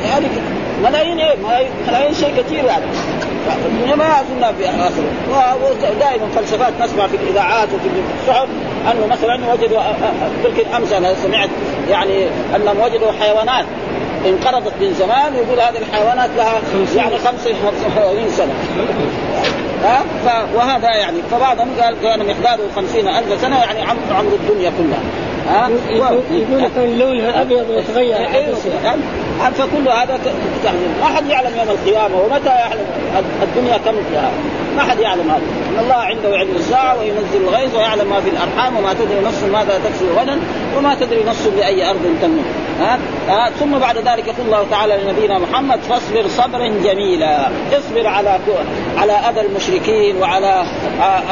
يعني 0.09 0.25
ملايين 0.83 1.19
إيه؟ 1.19 1.35
ملايين 1.87 2.13
شيء 2.13 2.33
كثير 2.37 2.65
يعني. 2.65 2.85
ما 3.95 4.19
اظن 4.19 4.55
في 4.57 4.69
آخره. 4.69 5.57
ودائما 5.91 6.27
فلسفات 6.35 6.73
نسمع 6.81 7.07
في 7.07 7.15
الإذاعات 7.15 7.67
وفي 7.67 7.87
الصحف 8.21 8.47
أنه 8.91 9.07
مثلا 9.07 9.53
وجدوا 9.53 9.81
تلك 10.43 10.59
الامس 10.59 10.91
أنا 10.91 11.13
سمعت 11.13 11.49
يعني 11.89 12.27
أنهم 12.55 12.79
وجدوا 12.79 13.11
حيوانات 13.19 13.65
انقرضت 14.25 14.73
من 14.81 14.93
زمان 14.93 15.35
ويقول 15.35 15.59
هذه 15.59 15.77
الحيوانات 15.77 16.29
لها 16.37 16.61
يعني 16.95 17.17
55 17.17 18.29
سنة. 18.29 18.53
ها؟ 19.83 20.03
وهذا 20.55 20.89
يعني 20.95 21.17
فبعضهم 21.31 21.67
قال 21.81 21.95
كان 22.03 22.19
مقداره 22.19 22.61
خمسين 22.75 23.07
ألف 23.07 23.41
سنة 23.41 23.59
يعني 23.59 23.81
عمر 23.81 23.99
عمر 24.11 24.31
الدنيا 24.33 24.71
كلها. 24.77 25.26
ها؟ 25.49 25.69
يقول 26.31 26.67
كان 26.75 26.99
لونها 26.99 27.41
أبيض 27.41 27.69
وتغير 27.69 28.17
فكل 29.53 29.87
هذا 29.87 30.19
ما 31.01 31.05
حد 31.05 31.29
يعلم 31.29 31.51
يوم 31.57 31.69
القيامة 31.69 32.15
ومتى 32.21 32.49
يعلم 32.49 32.85
الدنيا 33.43 33.77
كم 33.77 33.95
فيها. 34.11 34.31
ما 34.75 34.83
حد 34.83 34.99
يعلم 34.99 35.29
هذا. 35.29 35.41
ان 35.69 35.83
الله 35.83 35.95
عنده 35.95 36.37
علم 36.37 36.55
الساعة 36.55 36.99
وينزل 36.99 37.47
الغيث 37.47 37.75
ويعلم 37.75 38.09
ما 38.09 38.21
في 38.21 38.29
الأرحام 38.29 38.77
وما 38.77 38.93
تدري 38.93 39.19
نفس 39.25 39.43
ماذا 39.43 39.81
تكسب 39.85 40.05
غدا 40.17 40.39
وما 40.77 40.95
تدري 40.95 41.23
نفس 41.23 41.47
بأي 41.47 41.89
أرض 41.89 42.17
تموت. 42.21 42.45
ها؟ 42.79 42.99
آه 43.29 43.49
ثم 43.49 43.77
بعد 43.77 43.97
ذلك 43.97 44.27
يقول 44.27 44.45
الله 44.45 44.65
تعالى 44.71 44.97
لنبينا 45.03 45.39
محمد 45.39 45.79
فاصبر 45.79 46.27
صبرا 46.27 46.67
جميلا. 46.83 47.47
اصبر 47.73 48.07
على 48.07 48.39
على 48.97 49.13
أذى 49.13 49.41
المشركين 49.41 50.17
وعلى 50.17 50.63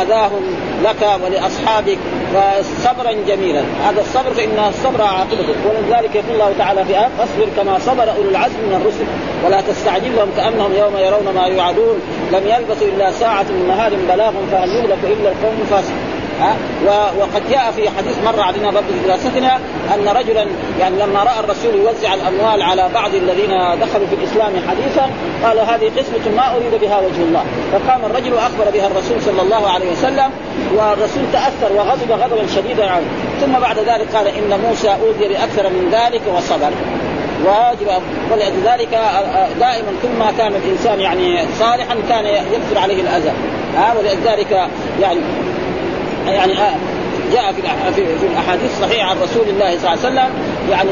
أذاهم 0.02 0.56
لك 0.84 1.10
ولأصحابك 1.24 1.98
فصبرا 2.34 3.12
جميلا. 3.28 3.64
هذا 3.84 4.02
الصبر 4.02 4.34
فإن 4.34 4.60
الصبر 4.70 5.02
عاقبته. 5.02 5.56
ولذلك 5.66 6.16
يقول 6.16 6.32
الله 6.32 6.54
تعالى 6.58 6.86
في 6.86 6.98
آه 6.98 7.10
فاصبر 7.18 7.48
كما 7.58 7.80
صبر 7.80 8.12
أولو 8.18 8.30
العزم 8.30 8.60
من 8.68 8.82
الرسل 8.82 9.06
ولا 9.46 9.62
تستعجلهم 9.62 10.30
كأنهم 10.38 10.72
يوم 10.74 10.98
يرون 10.98 11.36
ما 11.36 11.48
يوعدون. 11.48 12.00
لم 12.32 12.44
يلبثوا 12.48 12.88
إلا 12.88 13.12
ساعة 13.12 13.44
من 13.44 13.68
نهار 13.68 13.92
بلاغ 14.10 14.32
فهل 14.52 14.70
يهلك 14.70 15.04
إلا 15.04 15.30
القوم 15.30 15.58
الفاسقون. 15.62 16.15
ها؟ 16.40 16.56
وقد 17.20 17.50
جاء 17.50 17.72
في 17.72 17.90
حديث 17.90 18.18
مر 18.26 18.42
علينا 18.42 18.72
برضه 18.72 18.88
في 18.88 19.08
دراستنا 19.08 19.56
أن 19.96 20.08
رجلا 20.18 20.46
يعني 20.80 20.96
لما 20.96 21.24
رأى 21.24 21.40
الرسول 21.40 21.76
يوزع 21.76 22.14
الأموال 22.14 22.62
على 22.62 22.90
بعض 22.94 23.16
الذين 23.16 23.50
دخلوا 23.82 24.08
في 24.08 24.16
الإسلام 24.16 24.54
حديثا 24.70 25.10
قال 25.44 25.60
هذه 25.60 25.92
قسمة 25.98 26.36
ما 26.36 26.56
أريد 26.56 26.82
بها 26.82 26.98
وجه 26.98 27.22
الله. 27.22 27.44
فقام 27.72 28.06
الرجل 28.06 28.34
وأخبر 28.34 28.70
بها 28.74 28.88
الرسول 28.88 29.22
صلى 29.22 29.42
الله 29.42 29.70
عليه 29.70 29.92
وسلم 29.92 30.30
والرسول 30.76 31.24
تأثر 31.34 31.74
وغضب 31.76 32.12
غضبا 32.12 32.48
شديدا 32.56 32.92
عنه 32.92 33.06
ثم 33.42 33.60
بعد 33.60 33.80
ذلك 33.80 34.08
قال 34.16 34.28
إن 34.28 34.60
موسى 34.68 34.90
أوذي 34.90 35.28
باكثر 35.28 35.70
من 35.70 35.90
ذلك 35.92 36.22
وصبر. 36.36 36.72
واجب 37.46 38.02
ولذلك 38.32 39.00
دائما 39.60 39.92
كل 40.02 40.10
ما 40.20 40.32
كان 40.38 40.54
الإنسان 40.56 41.00
يعني 41.00 41.40
صالحا 41.60 41.96
كان 42.10 42.26
يكثر 42.26 42.80
عليه 42.80 43.02
الأذى. 43.02 43.32
ها 43.78 43.94
ولذلك 44.00 44.68
يعني 45.02 45.20
يعني 46.28 46.54
آه، 46.54 46.76
جاء 47.34 47.54
في 47.96 48.26
الأحاديث 48.26 48.72
الصحيحه 48.72 49.10
عن 49.10 49.18
رسول 49.22 49.50
الله 49.50 49.78
صلى 49.78 49.78
الله 49.78 49.90
عليه 49.90 50.00
وسلم 50.00 50.30
يعني 50.70 50.92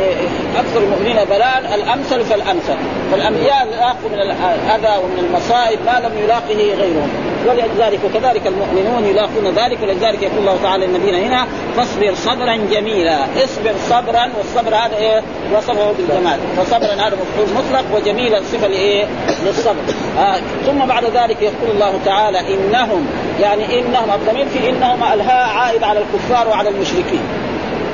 أكثر 0.59 0.83
المؤمنين 0.83 1.15
بلاء 1.15 1.75
الأمثل 1.75 2.25
فالأمثل. 2.25 2.75
فالأنبياء 3.11 3.67
لاقوا 3.71 4.09
من 4.09 4.19
الاذى 4.19 4.97
ومن 5.03 5.25
المصائب 5.29 5.79
ما 5.85 6.07
لم 6.07 6.23
يلاقه 6.23 6.75
غيرهم. 6.75 7.32
ولذلك 7.47 8.00
وكذلك 8.05 8.47
المؤمنون 8.47 9.05
يلاقون 9.05 9.47
ذلك 9.55 9.77
ولذلك 9.83 10.23
يقول 10.23 10.39
الله 10.39 10.57
تعالى 10.63 10.88
للنبينا 10.88 11.17
هنا 11.17 11.47
فاصبر 11.77 12.13
صبرا 12.15 12.55
جميلا. 12.71 13.17
اصبر 13.43 13.73
صبرا 13.89 14.29
والصبر 14.38 14.75
هذا 14.75 14.97
إيه؟ 14.97 15.21
وصفه 15.53 15.91
بالجمال. 15.91 16.39
فصبرا 16.57 16.93
هذا 16.93 17.17
مفعول 17.21 17.47
مطلق 17.55 17.83
وجميلا 17.95 18.41
صفة 18.41 18.67
لإيه؟ 18.67 19.05
للصبر. 19.45 19.81
آه 20.19 20.38
ثم 20.65 20.85
بعد 20.85 21.03
ذلك 21.05 21.41
يقول 21.41 21.71
الله 21.73 22.00
تعالى 22.05 22.39
انهم 22.39 23.07
يعني 23.41 23.79
إنهم 23.79 24.09
الضمير 24.15 24.45
في 24.45 24.69
إنهم 24.69 25.03
ألهاء 25.13 25.57
عائد 25.57 25.83
على 25.83 26.00
الكفار 26.00 26.47
وعلى 26.47 26.69
المشركين. 26.69 27.21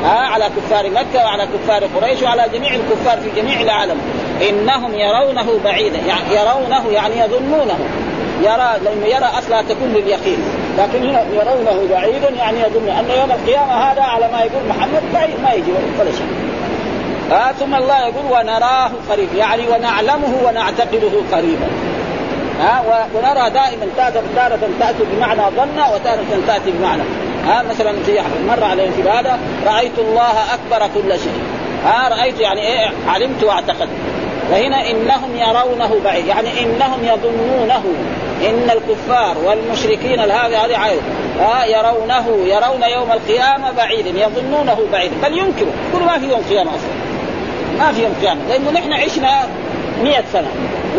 ها 0.03 0.17
على 0.17 0.45
كفار 0.57 0.89
مكة 0.89 1.25
وعلى 1.25 1.47
كفار 1.47 1.83
قريش 1.95 2.21
وعلى 2.21 2.45
جميع 2.53 2.71
الكفار 2.75 3.19
في 3.19 3.41
جميع 3.41 3.61
العالم. 3.61 3.97
إنهم 4.49 4.93
يرونه 4.93 5.59
بعيدا 5.63 5.97
يعني 5.97 6.35
يرونه 6.35 6.91
يعني 6.91 7.19
يظنونه. 7.19 7.79
يرى 8.41 8.71
لأنه 8.83 9.05
يرى 9.05 9.29
أصلا 9.39 9.61
تكون 9.61 9.89
لليقين. 9.93 10.37
لكن 10.77 11.09
هنا 11.09 11.21
يرونه 11.33 11.87
بعيدا 11.91 12.29
يعني 12.29 12.59
يظن 12.59 12.89
أن 12.89 13.05
يوم 13.19 13.31
القيامة 13.31 13.73
هذا 13.73 14.01
على 14.01 14.27
ما 14.31 14.39
يقول 14.39 14.61
محمد 14.69 15.03
بعيد 15.13 15.39
ما 15.43 15.53
يجي 15.53 15.71
ولا 15.99 16.11
شيء. 16.11 16.27
آه 17.31 17.51
ثم 17.51 17.75
الله 17.75 17.99
يقول 17.99 18.25
ونراه 18.31 18.91
قريب 19.09 19.29
يعني 19.35 19.67
ونعلمه 19.67 20.33
ونعتقده 20.45 21.11
قريبا. 21.31 21.67
ها 22.59 22.79
آه 22.79 23.05
ونرى 23.15 23.49
دائما 23.49 23.85
تارة 24.35 24.69
تأتي 24.79 25.03
بمعنى 25.11 25.41
ظن 25.41 25.93
وتارة 25.93 26.25
تأتي 26.47 26.71
بمعنى. 26.71 27.03
ها 27.45 27.59
آه 27.59 27.63
مثلا 27.63 27.91
في 28.05 28.21
مر 28.47 28.63
علينا 28.63 28.91
في 28.91 29.09
هذا 29.09 29.39
رأيت 29.65 29.99
الله 29.99 30.33
أكبر 30.53 30.89
كل 30.93 31.19
شيء. 31.19 31.41
ها 31.85 32.05
آه 32.05 32.09
رأيت 32.09 32.39
يعني 32.39 32.61
إيه 32.61 32.91
علمت 33.07 33.43
واعتقدت 33.43 33.89
وهنا 34.51 34.89
إنهم 34.91 35.35
يرونه 35.35 35.99
بعيد. 36.05 36.27
يعني 36.27 36.49
إنهم 36.59 37.03
يظنونه 37.03 37.83
إن 38.49 38.69
الكفار 38.69 39.37
والمشركين 39.45 40.19
هذه 40.19 40.65
هذه 40.65 40.99
آه 41.39 41.65
يرونه 41.65 42.27
يرون 42.27 42.83
يوم 42.83 43.11
القيامة 43.11 43.71
بعيدا 43.71 44.09
يظنونه 44.09 44.77
بعيدا 44.91 45.15
بل 45.23 45.37
ينكروا. 45.37 45.71
يقولوا 45.89 46.07
ما 46.07 46.19
في 46.19 46.29
يوم 46.29 46.41
قيامة 46.49 46.71
أصلا. 46.71 46.89
ما 47.79 47.91
في 47.91 48.03
يوم 48.03 48.13
قيامة. 48.21 48.39
لأنه 48.49 48.71
نحن 48.71 48.93
عشنا 48.93 49.47
مئة 50.03 50.23
سنة 50.33 50.47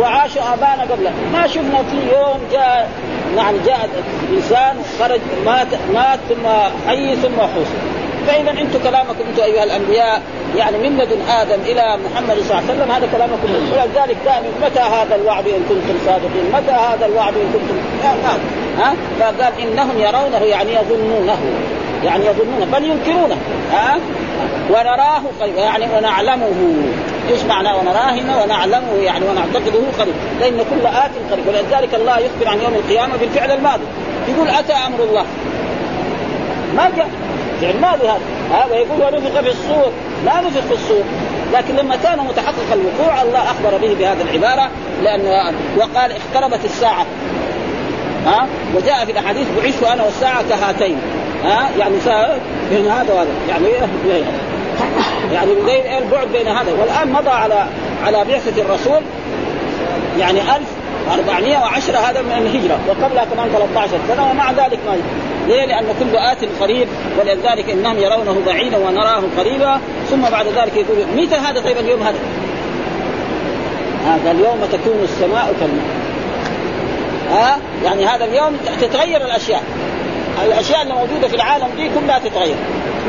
وعاشوا 0.00 0.42
آبانا 0.54 0.82
قبل 0.82 1.10
ما 1.32 1.46
شفنا 1.46 1.82
في 1.82 1.96
يوم 2.12 2.40
جاء 2.52 2.90
يعني 3.36 3.58
جاء 3.66 3.88
انسان 4.32 4.76
خرج 4.98 5.20
مات 5.46 5.66
مات 5.94 6.18
ثم 6.28 6.48
حي 6.88 7.16
ثم 7.16 7.40
حسن 7.40 7.99
فاذا 8.26 8.50
أنتم 8.50 8.78
كلامكم 8.84 9.24
أنتم 9.30 9.42
أيها 9.42 9.64
الأنبياء 9.64 10.22
يعني 10.56 10.78
من 10.78 10.98
لدن 10.98 11.20
آدم 11.30 11.60
إلى 11.64 11.96
محمد 12.04 12.36
صلى 12.36 12.58
الله 12.58 12.70
عليه 12.70 12.72
وسلم 12.72 12.90
هذا 12.90 13.08
كلامكم 13.12 13.48
ولذلك 13.72 14.16
دائما 14.24 14.48
متى 14.64 14.80
هذا 14.80 15.14
الوعد 15.14 15.46
إن 15.46 15.62
كنتم 15.68 15.98
صادقين؟ 16.06 16.52
متى 16.52 16.72
هذا 16.72 17.06
الوعد 17.06 17.34
إن 17.34 17.52
كنتم 17.52 17.76
ها؟ 18.78 18.94
فقال 19.20 19.52
إنهم 19.62 19.98
يرونه 19.98 20.44
يعني 20.44 20.74
يظنونه 20.74 21.38
يعني 22.04 22.26
يظنونه 22.26 22.66
بل 22.72 22.84
ينكرونه. 22.84 23.36
ها؟ 23.72 23.98
ونراه 24.70 25.22
قريب 25.40 25.56
يعني 25.56 25.86
ونعلمه. 25.96 26.74
إيش 27.30 27.42
معنى 27.42 27.68
ونراه 27.72 28.42
ونعلمه 28.42 28.94
يعني 29.02 29.24
ونعتقده 29.24 29.80
قريب. 29.98 30.14
لأن 30.40 30.64
كل 30.70 30.86
آت 30.86 31.10
قريب. 31.32 31.46
ولذلك 31.48 31.94
الله 31.94 32.18
يخبر 32.18 32.48
عن 32.48 32.60
يوم 32.60 32.74
القيامة 32.74 33.16
بالفعل 33.20 33.50
الماضي. 33.50 33.84
يقول 34.28 34.48
أتى 34.48 34.72
أمر 34.72 35.04
الله؟ 35.04 35.24
ما 36.76 36.90
جاء. 36.96 37.08
فعل 37.60 37.80
ماضي 37.80 38.08
هذا 38.08 38.20
هذا 38.52 38.74
يقول 38.74 39.02
ونفخ 39.02 39.40
في 39.40 39.50
الصور. 39.50 39.92
لا 40.24 40.40
نفخ 40.40 40.60
في 40.60 40.74
الصور. 40.74 41.02
لكن 41.52 41.76
لما 41.76 41.96
كان 41.96 42.18
متحقق 42.18 42.72
الوقوع 42.72 43.22
الله 43.22 43.38
أخبر 43.38 43.78
به 43.78 43.94
بهذه 43.94 44.22
العبارة 44.22 44.70
لأن 45.02 45.54
وقال 45.76 46.12
اقتربت 46.12 46.64
الساعة. 46.64 47.06
ها؟ 48.26 48.46
وجاء 48.76 49.04
في 49.04 49.12
الأحاديث 49.12 49.46
بعثت 49.56 49.82
أنا 49.82 50.04
والساعة 50.04 50.44
كهاتين. 50.48 50.98
ها؟ 51.44 51.70
يعني 51.78 52.00
ساعة 52.04 52.36
بين 52.70 52.88
هذا 52.88 53.14
وهذا. 53.14 53.30
يعني 53.48 53.66
إيه؟ 53.66 54.22
يعني 55.32 55.52
غير 55.52 55.98
البعد 55.98 56.28
بين 56.32 56.48
هذا. 56.48 56.72
والآن 56.80 57.12
مضى 57.12 57.30
على 57.30 57.66
على 58.04 58.24
بعثة 58.24 58.62
الرسول 58.62 59.02
يعني 60.18 60.40
1410 60.40 61.98
هذا 61.98 62.22
من 62.22 62.32
الهجره 62.32 62.78
وقبلها 62.88 63.24
كمان 63.24 63.48
13 63.48 63.90
سنة 64.08 64.30
ومع 64.30 64.50
ذلك 64.50 64.78
ما 64.86 64.96
ليه؟ 65.50 65.64
لأن 65.64 65.86
كل 66.00 66.16
آت 66.16 66.38
قريب 66.60 66.88
ولذلك 67.20 67.70
إنهم 67.70 67.98
يرونه 67.98 68.42
بعيدا 68.46 68.78
ونراه 68.78 69.22
قريبا 69.38 69.80
ثم 70.10 70.22
بعد 70.30 70.46
ذلك 70.46 70.76
يقول 70.76 70.98
متى 71.16 71.36
هذا 71.36 71.60
طيب 71.60 71.76
اليوم 71.78 72.02
هذا؟ 72.02 72.18
هذا 74.06 74.30
اليوم 74.30 74.60
تكون 74.72 75.00
السماء 75.02 75.54
كالماء 75.60 76.00
ها؟ 77.30 77.58
يعني 77.84 78.06
هذا 78.06 78.24
اليوم 78.24 78.56
تتغير 78.80 79.24
الأشياء. 79.24 79.62
الأشياء 80.46 80.82
اللي 80.82 80.94
موجودة 80.94 81.28
في 81.28 81.36
العالم 81.36 81.66
دي 81.76 81.90
كلها 82.00 82.18
تتغير. 82.18 82.56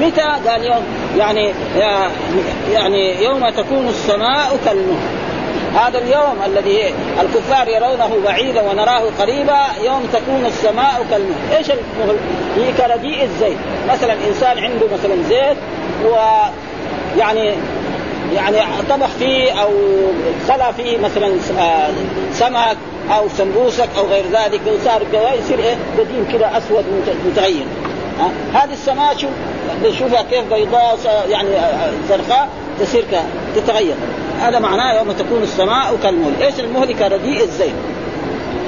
متى؟ 0.02 0.50
قال 0.50 0.66
يوم 0.66 0.84
يعني 1.18 1.54
يعني 2.74 3.24
يوم 3.24 3.50
تكون 3.50 3.88
السماء 3.88 4.58
كالمهل. 4.66 5.21
هذا 5.76 5.98
اليوم 5.98 6.38
الذي 6.46 6.94
الكفار 7.22 7.68
يرونه 7.68 8.18
بعيدا 8.26 8.62
ونراه 8.62 9.04
قريبا 9.20 9.60
يوم 9.84 10.08
تكون 10.14 10.46
السماء 10.46 11.06
كالمهل، 11.12 11.58
إيش 11.58 11.72
المهل؟ 11.72 12.18
هي 12.58 12.72
كرديء 12.72 13.24
الزيت، 13.24 13.58
مثلا 13.90 14.14
إنسان 14.28 14.58
عنده 14.58 14.86
مثلا 14.94 15.24
زيت 15.30 15.58
و 16.06 16.16
يعني 17.18 17.54
يعني 18.36 18.58
طبخ 18.90 19.08
فيه 19.20 19.62
أو 19.62 19.70
خلى 20.48 20.74
فيه 20.78 20.98
مثلا 20.98 21.28
آه، 21.60 21.90
سمك 22.34 22.78
أو 23.18 23.30
سمبوسك 23.38 23.90
أو 23.98 24.06
غير 24.06 24.26
ذلك. 24.26 24.62
وصار 24.68 25.02
يصير 25.40 25.60
إيه؟ 25.60 25.76
قديم 26.00 26.28
كذا 26.32 26.58
أسود 26.58 26.86
متغير. 27.26 27.66
هذه 28.54 28.74
السماء 28.74 29.18
شوف 29.18 29.30
نشوفها 29.84 30.22
كيف 30.22 30.54
بيضاء 30.54 30.98
يعني 31.30 31.50
آه، 31.50 31.60
آه، 31.60 31.92
زرقاء 32.10 32.50
تصير 32.80 33.06
تتغير. 33.56 33.96
هذا 34.42 34.60
معناه 34.60 34.98
يوم 34.98 35.12
تكون 35.12 35.44
السماء 35.44 35.98
كالمهل. 36.04 36.42
إيش 36.42 36.60
المهل؟ 36.60 36.94
كرديء 36.94 37.44
الزيت. 37.44 37.74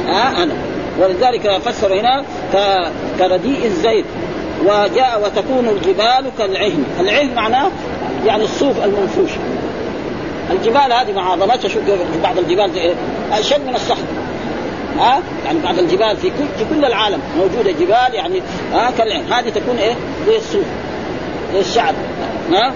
ها؟ 0.08 0.44
أنا. 0.44 0.53
ولذلك 1.00 1.58
فسر 1.65 2.00
هنا 2.00 2.24
كرديء 3.20 3.65
الزيت. 3.65 4.06
وجاء 4.65 5.22
وتكون 5.24 5.68
الجبال 5.68 6.32
كالعهن. 6.38 6.84
العهن 7.00 7.36
معناه 7.36 7.72
يعني 8.25 8.44
الصوف 8.44 8.84
المنفوش. 8.84 9.30
الجبال 10.51 10.94
هذه 10.94 11.13
مع 11.15 11.32
عظمتها 11.32 11.70
شوف 11.70 11.84
بعض 12.24 12.38
الجبال 12.38 12.75
إيه؟ 12.75 12.94
أشد 13.32 13.68
من 13.68 13.75
الصخر 13.75 14.06
ها؟ 15.00 15.20
يعني 15.46 15.60
بعض 15.63 15.80
الجبال 15.80 16.18
في 16.18 16.30
كل 16.30 16.46
في 16.58 16.65
كل 16.75 16.86
العالم 16.86 17.20
موجودة 17.38 17.72
جبال 17.72 18.13
يعني 18.13 18.42
ها 18.74 18.92
كالعهن. 18.98 19.34
هذه 19.34 19.50
تكون 19.50 19.77
إيه؟ 19.77 19.94
زي 20.27 20.38
الصوف 20.38 20.65
زي 21.53 21.60
الشعر. 21.60 21.94
ها؟ 22.51 22.74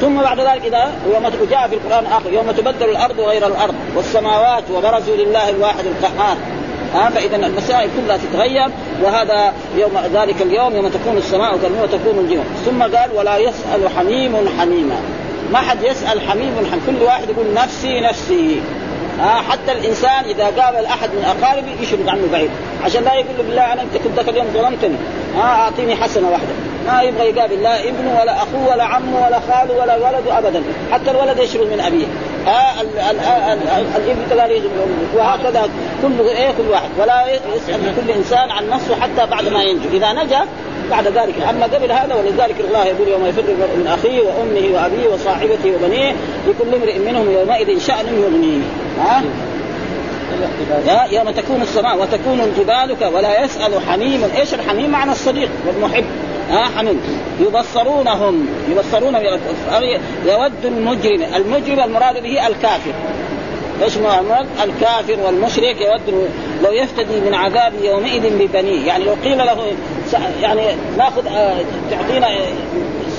ثم 0.00 0.22
بعد 0.22 0.40
ذلك 0.40 0.64
إذا 0.64 0.92
يوم 1.14 1.28
جاء 1.50 1.68
في 1.68 1.74
القرآن 1.74 2.06
اخر 2.06 2.32
يوم 2.32 2.50
تبدل 2.50 2.90
الأرض 2.90 3.20
غير 3.20 3.46
الأرض 3.46 3.74
والسماوات 3.96 4.64
وبرزوا 4.70 5.16
لله 5.16 5.48
الواحد 5.50 5.84
القهار. 5.86 6.36
ها 6.94 7.10
فإذا 7.10 7.36
المسائل 7.36 7.90
كلها 7.96 8.16
تتغير 8.16 8.68
وهذا 9.02 9.52
يوم 9.76 9.92
ذلك 10.14 10.42
اليوم 10.42 10.76
يوم 10.76 10.88
تكون 10.88 11.16
السماء 11.16 11.56
كالماء 11.56 11.82
وتكون 11.82 12.18
الجبال. 12.18 12.44
ثم 12.66 12.82
قال 12.82 13.10
ولا 13.14 13.36
يسأل 13.38 13.88
حميم 13.96 14.48
حميما. 14.60 14.96
ما 15.52 15.58
حد 15.58 15.82
يسأل 15.82 16.20
حميم 16.20 16.54
حميم. 16.56 16.82
كل 16.86 17.04
واحد 17.04 17.30
يقول 17.30 17.54
نفسي 17.54 18.00
نفسي. 18.00 18.62
ها 19.20 19.42
حتى 19.50 19.72
الإنسان 19.72 20.24
إذا 20.24 20.44
قابل 20.44 20.84
أحد 20.84 21.08
من 21.08 21.24
اقاربه 21.24 21.82
يشرد 21.82 22.08
عنه 22.08 22.22
بعيد. 22.32 22.50
عشان 22.84 23.04
لا 23.04 23.14
يقول 23.14 23.36
له 23.38 23.44
بالله 23.44 23.72
أنا 23.72 23.82
أنت 23.82 23.96
كنت 23.96 24.28
اليوم 24.28 24.46
ظلمتني. 24.54 24.96
ها 25.36 25.42
أعطيني 25.42 25.96
حسنة 25.96 26.30
واحدة. 26.30 26.52
ما 26.86 27.02
يبغى 27.02 27.30
يقابل 27.30 27.62
لا 27.62 27.88
ابنه 27.88 28.20
ولا 28.20 28.36
أخوه 28.36 28.68
ولا 28.72 28.84
عمه 28.84 29.26
ولا 29.26 29.40
خاله 29.40 29.74
ولا 29.80 29.96
ولده 29.96 30.38
ابدا. 30.38 30.62
حتى 30.92 31.10
الولد 31.10 31.38
يشرد 31.38 31.72
من 31.72 31.80
أبيه. 31.80 32.06
ها 32.46 32.82
الابن 33.96 34.22
كذلك 34.30 34.62
وهكذا 35.16 35.68
كل 36.02 36.28
إيه 36.28 36.48
كل 36.48 36.68
واحد. 36.70 36.88
ولا 36.98 37.26
يسأل 37.56 37.80
كل 37.96 38.10
إنسان 38.10 38.50
عن 38.50 38.70
نفسه 38.70 39.00
حتى 39.00 39.26
بعد 39.30 39.48
ما 39.48 39.62
ينجو. 39.62 39.88
إذا 39.92 40.12
نجا 40.12 40.40
بعد 40.90 41.06
ذلك. 41.06 41.34
أما 41.50 41.64
قبل 41.64 41.92
هذا 41.92 42.14
ولذلك 42.14 42.60
الله 42.60 42.84
يقول 42.84 43.08
يوم 43.08 43.26
يفر 43.26 43.42
من 43.76 43.86
أخيه 43.86 44.20
وأمه 44.20 44.74
وأبيه 44.74 45.08
وصاحبته 45.14 45.74
وبنيه 45.74 46.12
لكل 46.48 46.74
امرئ 46.74 46.98
منهم 46.98 47.30
يومئذ 47.30 47.78
شأن 47.80 48.06
يغنيه. 48.06 48.62
ها؟ 49.00 49.22
يوم 51.10 51.30
تكون 51.30 51.62
السماء 51.62 51.98
وتكون 51.98 52.40
الجبال 52.40 53.14
ولا 53.14 53.44
يسأل 53.44 53.72
حميم. 53.88 54.24
إيش 54.40 54.54
الحميم؟ 54.54 54.90
معنى 54.90 55.12
الصديق 55.12 55.48
والمحب. 55.66 56.04
ها 56.50 56.64
حميم 56.76 57.00
يبصرونهم 57.40 58.46
يبصرون 58.70 59.14
يود 60.26 60.64
المجرم 60.64 61.22
المجرم 61.36 61.80
المراد 61.80 62.22
به 62.22 62.46
الكافر. 62.46 62.92
إيش 63.82 63.96
المراد؟ 63.96 64.46
الكافر 64.64 65.20
والمشرك 65.24 65.80
يود 65.80 66.28
لو 66.62 66.72
يفتدي 66.72 67.20
من 67.20 67.34
عذاب 67.34 67.72
يومئذ 67.82 68.38
ببنيه، 68.38 68.86
يعني 68.86 69.04
لو 69.04 69.14
قيل 69.24 69.38
له 69.38 69.72
يعني 70.42 70.62
ناخذ 70.98 71.26
آه، 71.26 71.56
تعطينا 71.90 72.28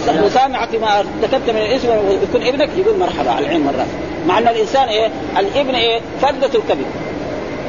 مسامحة 0.07 0.69
ما 0.81 0.99
ارتكبت 0.99 1.49
من 1.49 1.57
الاسم 1.57 1.87
ويكون 1.87 2.47
ابنك 2.47 2.69
يقول 2.77 2.99
مرحبا 2.99 3.31
على 3.31 3.45
العين 3.45 3.67
والراس 3.67 3.87
مع 4.27 4.37
أن 4.37 4.47
الإنسان 4.47 4.87
إيه؟ 4.87 5.09
الابن 5.37 5.75
إيه؟ 5.75 5.99
فردة 6.21 6.47
الكبد 6.47 6.85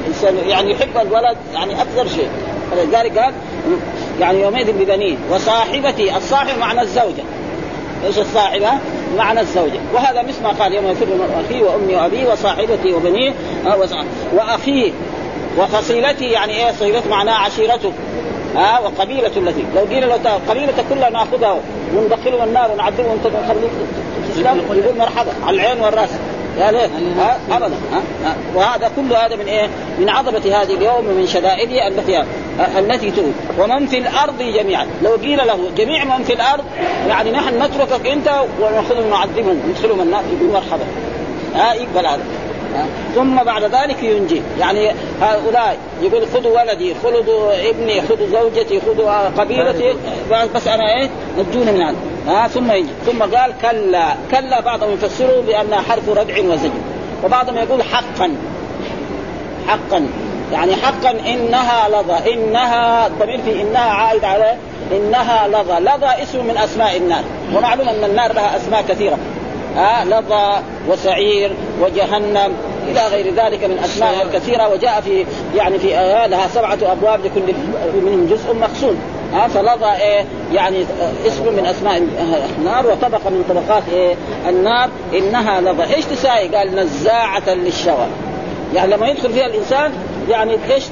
الإنسان 0.03 0.49
يعني 0.49 0.71
يحب 0.71 0.97
الولد 0.97 1.37
يعني 1.55 1.83
أكثر 1.83 2.09
شيء. 2.09 2.29
فلذلك 2.71 3.19
قال 3.19 3.35
يعني 4.21 4.43
يومئذ 4.43 4.73
ببنيه 4.73 5.17
وصاحبتي 5.31 6.17
الصاحب 6.17 6.59
معنى 6.59 6.81
الزوجه 6.81 7.25
إيش 8.07 8.19
الصاحبه؟ 8.19 8.71
معنى 9.17 9.41
الزوجه 9.41 9.81
وهذا 9.95 10.23
مثل 10.23 10.43
ما 10.43 10.49
قال 10.49 10.75
يوم 10.75 10.87
يفر 10.87 11.07
من 11.07 11.45
اخيه 11.45 11.63
وامي 11.63 11.95
وابيه 11.95 12.33
وصاحبتي 12.33 12.93
وبنيه 12.93 13.33
واخيه 14.35 14.93
وفصيلتي 15.59 16.25
يعني 16.25 16.53
إيه 16.53 16.73
صيلته 16.73 17.11
معناها 17.11 17.35
عشيرته 17.35 17.93
ها 18.57 18.81
وقبيلة 18.81 19.31
التي 19.37 19.65
لو 19.75 19.85
قيل 19.85 20.09
له 20.09 20.41
قبيلة 20.49 20.75
كلها 20.91 21.11
ناخذها 21.11 21.59
وندخلهم 21.95 22.49
النار 22.49 22.71
ونعذبهم 22.73 23.19
تسلم 24.35 24.61
يقول 24.71 24.99
مرحبا 24.99 25.33
على 25.47 25.57
العين 25.57 25.81
والراس 25.81 26.11
ليه؟ 26.57 26.91
ها؟ 27.19 27.39
ابدا؟ 27.51 27.77
وهذا 28.55 28.91
كل 28.97 29.15
هذا 29.15 29.37
من 29.37 29.47
إيه؟ 29.47 29.69
من 29.99 30.09
عظمة 30.09 30.39
هذه 30.39 30.75
اليوم 30.75 31.09
ومن 31.09 31.27
شدائده 31.27 31.89
التي 31.89 32.25
التي 32.79 33.11
تؤذي. 33.11 33.33
ومن 33.59 33.87
في 33.87 33.99
الأرض 33.99 34.43
جميعا، 34.43 34.87
لو 35.03 35.11
قيل 35.11 35.39
له 35.47 35.59
جميع 35.77 36.05
من 36.05 36.25
في 36.25 36.33
الأرض 36.33 36.65
يعني 37.09 37.31
نحن 37.31 37.63
نتركك 37.63 38.07
أنت 38.07 38.31
وناخذهم 38.61 39.11
نعذبهم 39.11 39.63
ندخلهم 39.69 40.01
النار 40.01 40.23
يقول 40.37 40.53
مرحبا 40.53 40.85
ها؟ 41.55 41.75
يقبل 41.75 42.07
هذا 42.07 42.23
ثم 43.15 43.37
بعد 43.37 43.63
ذلك 43.63 44.03
ينجي. 44.03 44.43
يعني 44.61 44.91
هؤلاء 45.21 45.77
يقول 46.03 46.27
خذوا 46.35 46.61
ولدي 46.61 46.95
خذوا 47.03 47.71
ابني 47.71 48.03
خذوا 48.03 48.27
زوجتي 48.33 48.81
خذوا 48.81 49.29
قبيلتي. 49.29 49.95
بس 50.55 50.69
أنا 50.69 50.97
إيه؟ 50.97 51.11
نجوني 51.39 51.73
من 51.73 51.83
هذا. 51.83 51.97
ها 52.27 52.49
ثم 52.49 52.73
يجي. 52.73 52.89
ثم 53.07 53.23
قال 53.23 53.53
كلا 53.63 54.15
كلا 54.31 54.61
بعضهم 54.61 54.93
يفسره 54.93 55.43
بانها 55.47 55.81
حرف 55.81 56.09
ردع 56.09 56.39
وزجر. 56.39 56.71
وبعضهم 57.25 57.57
يقول 57.57 57.83
حقا. 57.83 58.37
حقا. 59.69 60.09
يعني 60.53 60.77
حقا 60.77 61.11
إنها 61.11 61.89
لظى. 61.89 62.35
إنها 62.35 63.07
الضمير 63.07 63.43
في 63.43 63.63
إنها 63.63 63.91
عائد 63.91 64.25
على 64.25 64.57
إنها 64.93 65.49
لظى. 65.49 65.81
لظى 65.81 66.23
اسم 66.23 66.45
من 66.47 66.57
أسماء 66.57 66.97
النار. 66.97 67.23
ومعلوم 67.55 67.89
أن 67.89 68.05
النار 68.05 68.33
لها 68.33 68.57
أسماء 68.57 68.83
كثيرة. 68.89 69.19
ها 69.77 70.05
لظى 70.05 70.63
وسعير 70.89 71.53
وجهنم 71.81 72.53
إلى 72.89 73.07
غير 73.07 73.35
ذلك 73.35 73.65
من 73.65 73.79
أسماء 73.85 74.29
كثيرة. 74.35 74.69
وجاء 74.69 75.01
في 75.01 75.27
يعني 75.57 75.79
في 75.79 75.99
آيات 75.99 76.31
لها 76.31 76.49
سبعة 76.49 76.79
أبواب 76.83 77.21
لكل 77.25 77.55
منهم 78.03 78.27
جزء 78.27 78.55
مقصود 78.55 78.99
ها 79.33 79.49
فلظى 79.49 79.93
إيه 80.03 80.25
يعني 80.53 80.85
اسم 81.27 81.57
من 81.57 81.67
أسماء 81.67 82.03
النار 82.59 82.87
وطبقه 82.87 83.31
من 83.31 83.45
طبقات 83.49 83.83
إيه 83.93 84.15
النار 84.49 84.89
إنها 85.15 85.61
لظى 85.61 85.95
إيش 85.95 86.05
تساوي؟ 86.05 86.57
قال 86.57 86.75
نزاعة 86.75 87.49
للشوى 87.49 88.07
يعني 88.75 88.97
لما 88.97 89.09
يدخل 89.09 89.33
فيها 89.33 89.47
الإنسان 89.47 89.93
يعني 90.29 90.59
إيش 90.75 90.85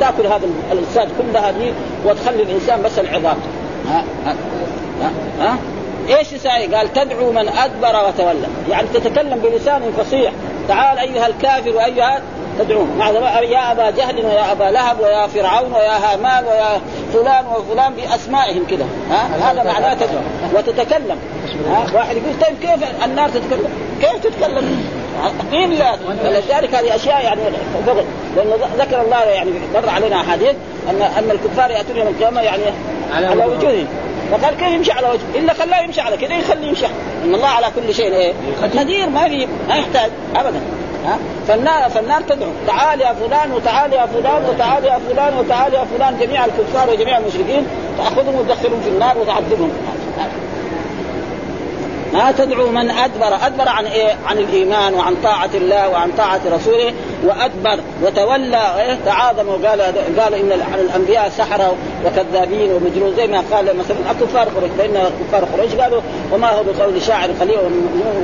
تأكل 0.00 0.26
هذا 0.26 0.46
الانسان 0.72 1.08
كلها 1.18 1.50
دي 1.50 1.72
وتخلي 2.04 2.42
الإنسان 2.42 2.82
بس 2.82 2.98
العظام 2.98 3.36
ها 3.88 4.04
ها 4.26 4.34
ها, 5.02 5.10
ها؟ 5.40 5.56
إيش 6.08 6.28
تساوي؟ 6.28 6.74
قال 6.74 6.92
تدعو 6.92 7.32
من 7.32 7.48
أدبر 7.48 8.08
وتولى، 8.08 8.46
يعني 8.70 8.88
تتكلم 8.94 9.38
بلسان 9.38 9.82
فصيح، 9.98 10.32
تعال 10.68 10.98
أيها 10.98 11.26
الكافر 11.26 11.70
وأيها 11.76 12.22
تدعون 12.58 13.00
يا 13.42 13.72
أبا 13.72 13.90
جهل 13.90 14.26
ويا 14.26 14.52
أبا 14.52 14.64
لهب 14.64 15.00
ويا 15.00 15.26
فرعون 15.26 15.72
ويا 15.72 15.96
هامان 15.98 16.44
ويا 16.44 16.80
فلان 17.12 17.44
وفلان 17.46 17.92
بأسمائهم 17.94 18.66
كذا 18.70 18.86
ها؟ 19.10 19.52
هذا 19.52 19.62
معناه 19.62 19.94
تدعو 19.94 20.20
وتتكلم. 20.54 21.18
ها؟ 21.68 21.86
واحد 21.94 22.16
يقول 22.16 22.32
طيب 22.40 22.58
كيف 22.60 23.04
النار 23.04 23.28
تتكلم؟ 23.28 23.70
كيف 24.00 24.24
تتكلم؟ 24.24 24.84
قيل 25.52 25.78
لا. 25.78 25.96
فلذلك 26.22 26.74
هذه 26.74 26.94
أشياء 26.94 27.24
يعني 27.24 27.40
فضل. 27.86 28.04
لأنه 28.36 28.56
ذكر 28.78 29.02
الله 29.02 29.22
يعني 29.22 29.50
مر 29.74 29.88
علينا 29.88 30.20
أحاديث 30.20 30.54
ان 30.90 31.02
أن 31.02 31.30
الكفار 31.30 31.70
يأتون 31.70 31.96
يوم 31.96 32.08
القيامة 32.08 32.40
يعني 32.40 32.62
على, 33.12 33.26
على 33.26 33.44
وجوههم. 33.44 33.86
فقال 34.30 34.56
كيف 34.56 34.68
يمشي 34.68 34.92
على 34.92 35.06
وجهه؟ 35.06 35.40
إلا 35.42 35.52
خلاه 35.52 35.82
يمشي 35.82 36.00
على 36.00 36.16
كذا 36.16 36.34
يخليه 36.34 36.68
يمشي. 36.68 36.86
إن 37.24 37.34
الله 37.34 37.48
على 37.48 37.66
كل 37.76 37.94
شيء 37.94 38.12
إيه؟ 38.14 38.32
قدير 38.78 39.08
ما 39.08 39.28
في 39.28 39.48
ما 39.68 39.76
يحتاج 39.76 40.10
ابدا. 40.36 40.60
فالنار 41.48 41.90
فالنار 41.90 42.22
تدعو. 42.22 42.50
تعال 42.66 43.00
يا 43.00 43.12
فلان 43.12 43.52
وتعال 43.52 43.92
يا 43.92 44.06
فلان 44.06 44.44
وتعال 44.44 44.84
يا 44.84 44.98
فلان 45.08 45.38
وتعال 45.38 45.74
يا 45.74 45.84
فلان. 45.84 46.18
جميع 46.20 46.44
الكفار 46.44 46.90
وجميع 46.90 47.18
المشركين 47.18 47.66
تأخذهم 47.98 48.34
وتدخلهم 48.34 48.80
في 48.80 48.88
النار 48.88 49.18
وتعذبهم. 49.18 49.70
ما 52.12 52.32
تدعو 52.32 52.66
من 52.66 52.90
أدبر 52.90 53.46
أدبر 53.46 53.68
عن 53.68 53.86
إيه؟ 53.86 54.16
عن 54.26 54.38
الإيمان 54.38 54.94
وعن 54.94 55.14
طاعة 55.22 55.50
الله 55.54 55.88
وعن 55.88 56.10
طاعة 56.18 56.40
رسوله 56.52 56.92
وأدبر 57.24 57.82
وتولى 58.02 58.80
إيه؟ 58.80 58.98
تعاظم 59.06 59.48
وقال 59.48 59.80
قال 60.18 60.34
إن 60.34 60.52
الأنبياء 60.52 61.28
سحرة 61.28 61.74
وكذابين 62.06 62.72
ومجنون 62.72 63.14
زي 63.16 63.26
ما 63.26 63.42
قال 63.52 63.76
مثلا 63.76 63.96
الكفار 64.10 64.48
قريش 64.48 64.70
فإن 64.78 65.10
كفار 65.20 65.44
قريش 65.44 65.74
قالوا 65.74 66.00
وما 66.32 66.50
هو 66.50 66.62
بقول 66.62 67.02
شاعر 67.02 67.30
قليل 67.40 67.58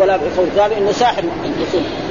ولا 0.01 0.17
بقول 0.17 0.61
قالوا 0.61 0.79
إنه 0.79 0.93
ساحر 0.93 1.25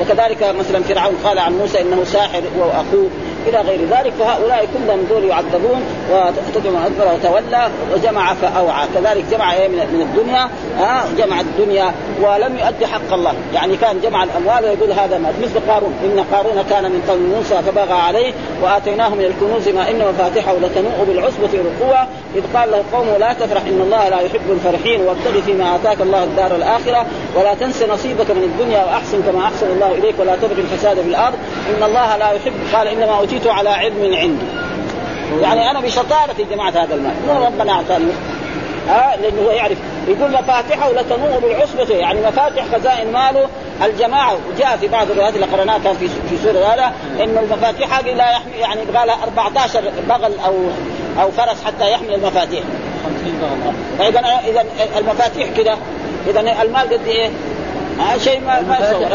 وكذلك 0.01 0.55
مثلا 0.59 0.83
فرعون 0.83 1.15
قال 1.23 1.39
عن 1.39 1.57
موسى 1.57 1.81
إنه 1.81 2.03
ساحر 2.03 2.41
وأخوه. 2.57 3.09
إلى 3.47 3.58
غير 3.58 3.79
ذلك 3.79 4.13
فهؤلاء 4.19 4.67
كلهم 4.73 5.08
دول 5.10 5.23
يعذبون 5.23 5.81
وتدعو 6.12 6.77
ادبر 6.86 7.13
وتولى 7.13 7.69
وجمع 7.93 8.34
فاوعى 8.34 8.88
كذلك 8.95 9.25
جمع 9.31 9.53
إيه 9.53 9.67
من 9.67 10.01
الدنيا 10.01 10.49
ها 10.79 11.05
جمع 11.17 11.41
الدنيا 11.41 11.93
ولم 12.21 12.58
يؤدي 12.58 12.88
حق 12.88 13.13
الله. 13.13 13.34
يعني 13.53 13.77
كان 13.77 14.01
جمع 14.01 14.23
الأموال 14.23 14.63
ويقول 14.63 14.91
هذا 14.91 15.17
ما 15.17 15.34
مثل 15.41 15.60
قارون. 15.67 15.93
إن 16.03 16.25
قارون 16.31 16.63
كان 16.69 16.84
من 16.84 17.01
قوم 17.10 17.34
موسى 17.36 17.62
فبغى 17.62 17.93
عليه 17.93 18.34
وآتيناه 18.63 19.10
من 19.10 19.25
الكنوز 19.25 19.69
ما 19.69 19.89
ان 19.89 19.99
مفاتحه 20.10 20.53
لتنوء 20.53 21.05
بالعصبة 21.08 21.47
بالقوه 21.47 22.08
إذ 22.36 22.41
قال 22.55 22.71
له 22.71 22.84
قومه 22.93 23.17
لا 23.17 23.34
تفرح 23.34 23.62
إن 23.62 23.81
الله 23.81 24.10
لا 24.10 24.19
يحب 24.19 24.51
الفرحين 24.51 25.01
وابتغ 25.01 25.41
فيما 25.45 25.75
آتاك 25.75 26.01
الله 26.01 26.23
الدار 26.23 26.55
الآخرة 26.55 27.05
ولا 27.36 27.53
تنس 27.53 27.84
نصيبك 27.84 28.31
من 28.31 28.43
الدنيا 28.43 28.84
وأحسن 28.84 29.21
كما 29.21 29.43
أحسن 29.43 29.67
الله 29.71 29.91
إليك 29.91 30.15
ولا 30.19 30.36
تبغي 30.36 30.62
الفساد 30.62 30.95
في 30.95 31.10
الأرض. 31.10 31.36
إن 31.69 31.84
الله 31.84 32.17
لا 32.17 32.32
يحب 32.32 32.54
قال 32.73 32.88
إنما 32.88 33.17
أوتيت 33.17 33.47
على 33.47 33.69
علم 33.69 34.15
عندي 34.15 34.45
يعني 35.41 35.71
أنا 35.71 35.80
بشطارتي 35.80 36.43
جمعت 36.43 36.78
هذا 36.78 36.95
المال. 36.95 37.13
مو 37.28 37.45
ربنا 37.45 37.71
أعطاني. 37.71 38.12
ها 38.89 39.17
لأنه 39.21 39.41
هو 39.41 39.51
يعرف. 39.51 39.78
يقول 40.08 40.32
مفاتحه 40.32 40.91
لتنوء 40.91 41.39
بالعصبة. 41.39 41.95
يعني 41.95 42.19
مفاتح 42.21 42.63
خزائن 42.75 43.12
ماله. 43.12 43.47
الجماعة 43.86 44.38
وجاء 44.49 44.78
في 44.78 44.88
بعض 44.88 45.12
الروايات 45.12 45.36
اللي 45.36 45.45
قرأناها 45.45 45.78
كان 45.78 45.93
في 45.93 46.08
في 46.08 46.38
سورة 46.43 46.60
هذا 46.60 46.91
إنه 47.23 47.39
المفاتيح 47.39 47.99
لا 47.99 48.32
يحمل 48.32 48.56
يعني 48.60 48.82
يبغى 48.82 49.06
لها 49.06 49.17
14 49.23 49.84
بغل 50.10 50.34
أو 50.45 50.54
أو 51.21 51.32
فرس 51.32 51.63
حتى 51.65 51.91
يحمل 51.91 52.13
المفاتيح. 52.13 52.63
فإذا 53.99 54.19
إذا 54.19 54.65
المفاتيح 54.97 55.49
كده. 55.58 55.78
إذا 56.28 56.39
المال 56.62 56.93
قد 56.93 57.08
إيه؟ 57.08 57.30
ها 57.99 58.17
شيء 58.17 58.39
ما 58.41 58.62
ما 58.62 58.77
يصور 58.89 59.08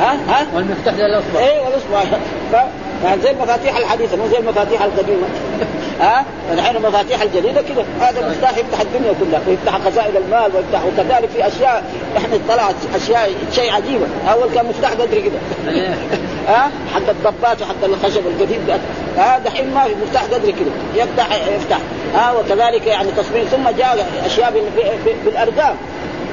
ها؟ 0.00 0.12
ها؟ 0.28 0.46
والمفتاح 0.54 0.94
للاصبع 0.94 1.40
إيه 1.40 1.60
والأصبع. 1.60 2.16
ف- 2.52 3.22
زي 3.22 3.30
المفاتيح 3.30 3.76
الحديثة 3.76 4.16
مو 4.16 4.28
زي 4.28 4.38
المفاتيح 4.38 4.82
القديمة. 4.82 5.26
ها؟ 6.00 6.24
الحين 6.52 6.76
المفاتيح 6.76 7.22
الجديدة 7.22 7.62
كده 7.62 7.84
هذا 8.00 8.28
مفتاح 8.28 8.50
يفتح 8.58 8.80
الدنيا 8.80 9.12
كلها 9.20 9.40
ويفتح 9.48 9.78
خزائن 9.86 10.16
المال 10.16 10.50
ويفتح 10.56 10.80
وكذلك 10.84 11.28
في 11.30 11.46
أشياء. 11.46 11.84
إحنا 12.16 12.36
طلعت 12.48 12.74
أشياء 12.94 13.30
شيء 13.54 13.72
عجيبه 13.72 14.06
أول 14.32 14.48
كان 14.54 14.66
مفتاح 14.66 14.90
قدري 14.92 15.22
كده 15.22 15.38
ها؟ 16.48 16.70
حق 16.94 17.08
الضبات 17.08 17.62
وحق 17.62 17.84
الخشب 17.84 18.22
الجديد 18.26 18.66
ده. 18.66 18.76
ها؟ 19.18 19.38
دحين 19.38 19.74
ما 19.74 19.84
في 19.84 19.94
مفتاح 20.06 20.22
قدري 20.24 20.52
كده 20.52 20.70
يفتح 21.02 21.26
يفتح. 21.56 21.78
ها؟ 22.14 22.32
وكذلك 22.32 22.86
يعني 22.86 23.08
تصميم 23.10 23.44
ثم 23.44 23.68
جاء 23.78 24.06
أشياء 24.26 24.52
بالأرقام. 25.24 25.74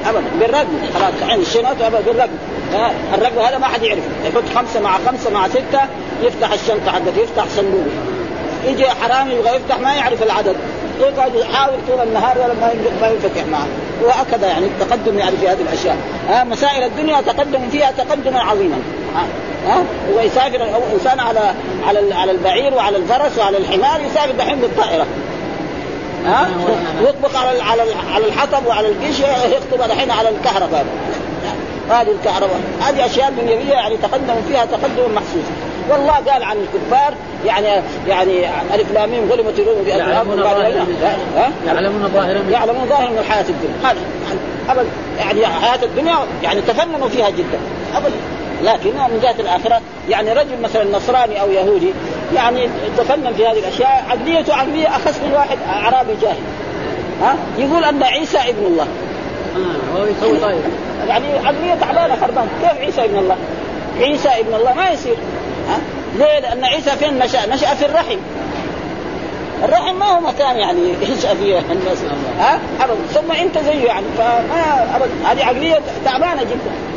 ابدا 0.06 0.24
بالرقم. 0.40 0.68
خلاص 0.94 1.14
الحين 1.22 1.42
الشنط 1.42 1.82
أبدا 1.82 2.02
بالرقم. 2.02 2.38
الرقم 3.14 3.40
هذا 3.40 3.58
ما 3.58 3.68
حد 3.68 3.84
يعرف 3.84 4.04
يحط 4.26 4.44
خمسة 4.56 4.80
مع 4.80 4.98
خمسة 5.08 5.30
مع 5.30 5.48
ستة 5.48 5.82
يفتح 6.24 6.54
الشنطة 6.54 6.92
حقته 6.92 7.22
يفتح 7.22 7.46
صندوق. 7.56 7.88
يجي 8.68 8.86
حرامي 8.90 9.34
يبغى 9.34 9.56
يفتح 9.56 9.80
ما 9.80 9.94
يعرف 9.94 10.24
العدد. 10.24 10.56
يقعد 11.00 11.36
يحاول 11.36 11.76
طول 11.88 12.08
النهار 12.08 12.38
ولا 12.38 12.54
ما 12.54 12.74
ما 13.02 13.08
ينفتح 13.10 13.46
معه. 13.52 13.68
وهكذا 14.04 14.48
يعني 14.48 14.66
التقدم 14.66 15.20
يعني 15.20 15.38
في 15.38 15.48
هذه 15.48 15.62
الأشياء. 15.62 15.98
ها 16.30 16.44
مسائل 16.44 16.84
الدنيا 16.84 17.22
تقدم 17.22 17.70
فيها 17.70 17.92
تقدما 17.92 18.40
عظيما. 18.40 18.78
ها 19.16 19.26
ها 19.68 19.84
هو 20.14 20.20
يسافر 20.20 20.56
الانسان 20.56 21.20
على 21.20 21.54
على 21.88 22.14
على 22.14 22.32
البعير 22.32 22.74
وعلى 22.74 22.98
الفرس 22.98 23.40
وعلى 23.40 23.58
الحمار 23.58 24.02
يسافر 24.02 24.32
دحين 24.32 24.60
بالطائرة. 24.60 25.06
ها؟ 26.26 26.48
يطبق 27.02 27.38
على 27.38 27.62
على 27.62 27.82
على 28.14 28.26
الحطب 28.26 28.66
وعلى 28.66 28.88
القش 28.88 29.20
يخطب 29.20 29.92
الحين 29.92 30.12
على 30.12 30.30
الكهرباء. 30.30 30.86
هذه 31.90 32.12
الكهرباء. 32.12 32.60
هذه 32.82 33.06
أشياء 33.06 33.32
دنيوية 33.32 33.74
يعني 33.74 33.98
تقدم 33.98 34.36
فيها 34.48 34.66
تقدم 34.66 35.16
محسوس 35.16 35.44
والله 35.90 36.14
قال 36.14 36.44
عن 36.44 36.58
الكفار 36.58 37.14
يعني 37.46 37.84
يعني 38.08 38.48
ألف 38.74 38.92
لام 38.94 39.10
ميم 39.10 39.30
غلبت 39.32 39.60
الروم 39.60 39.84
في 39.84 39.90
يعلمون 39.90 40.38
ظاهرا 40.44 40.86
يعلمون 41.68 42.10
ظاهرا 42.14 42.44
يعلمون 42.52 42.86
ظاهرا 42.90 43.10
من 43.10 43.18
الحياة 43.18 43.46
الدنيا. 43.50 43.76
هذا 43.84 44.00
ابدا 44.70 44.90
يعني 45.18 45.46
حياة 45.46 45.84
الدنيا 45.84 46.16
يعني 46.44 46.62
تفننوا 46.62 47.10
فيها 47.10 47.30
جدا. 47.30 47.60
ابدا. 47.96 48.16
لكن 48.64 48.90
من 48.90 49.20
جهه 49.24 49.36
الآخرة 49.40 49.82
يعني 50.10 50.34
رجل 50.34 50.62
مثلا 50.62 50.98
نصراني 50.98 51.42
أو 51.42 51.52
يهودي 51.52 51.94
يعني 52.36 52.70
تفنن 52.98 53.34
في 53.34 53.48
هذه 53.48 53.60
الأشياء 53.60 54.06
عقليته 54.10 54.56
عقلية 54.56 54.88
اخس 54.88 55.18
من 55.26 55.32
واحد 55.34 55.58
أعرابي 55.70 56.14
جاهل. 56.22 56.42
ها؟ 57.22 57.36
يقول 57.58 57.84
أن 57.84 58.04
عيسى 58.04 58.38
ابن 58.38 58.66
الله. 58.66 58.88
آه، 59.56 60.00
هو 60.00 60.06
يسوي 60.06 60.40
طيب. 60.40 60.62
يعني 61.08 61.26
عقلية 61.46 61.76
تعبانة 61.82 62.16
خربان. 62.22 62.48
كيف 62.62 62.80
عيسى 62.80 63.06
ابن 63.06 63.18
الله؟ 63.18 63.36
عيسى 64.00 64.30
ابن 64.30 64.54
الله 64.54 64.74
ما 64.74 64.90
يصير. 64.90 65.16
ها؟ 65.70 65.80
ليه؟ 66.18 66.40
لأن 66.40 66.66
عيسى 66.66 66.92
فين؟ 66.92 67.20
نشا؟ 67.20 67.46
نشا 67.50 67.76
في 67.76 67.86
الرحم. 67.86 68.18
الرحم 69.64 69.96
ما 69.96 70.06
هو 70.06 70.22
مكان 70.22 70.58
يعني 70.58 70.94
ينشا 71.02 71.34
فيه. 71.34 71.60
الناس 71.72 71.98
ها؟ 72.40 72.60
ابدا. 72.80 72.96
ثم 73.14 73.32
انت 73.32 73.58
زيه 73.58 73.86
يعني 73.86 74.06
فما 74.18 74.96
ابدا. 74.96 75.12
هذه 75.32 75.46
عقلية 75.46 75.80
تعبانة 76.06 76.44
جدا؟ 76.44 76.89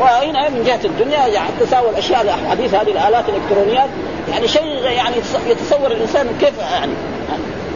وهنا 0.00 0.48
من 0.48 0.64
جهة 0.64 0.80
الدنيا 0.84 1.26
يعني 1.26 1.50
تساوي 1.60 1.90
الأشياء 1.90 2.22
الحديث 2.22 2.74
هذه 2.74 2.90
الآلات 2.90 3.24
الإلكترونيات 3.28 3.88
يعني 4.32 4.48
شيء 4.48 4.84
يعني 4.84 5.16
يتصور 5.46 5.90
الإنسان 5.90 6.26
كيف 6.40 6.58
يعني؟ 6.58 6.92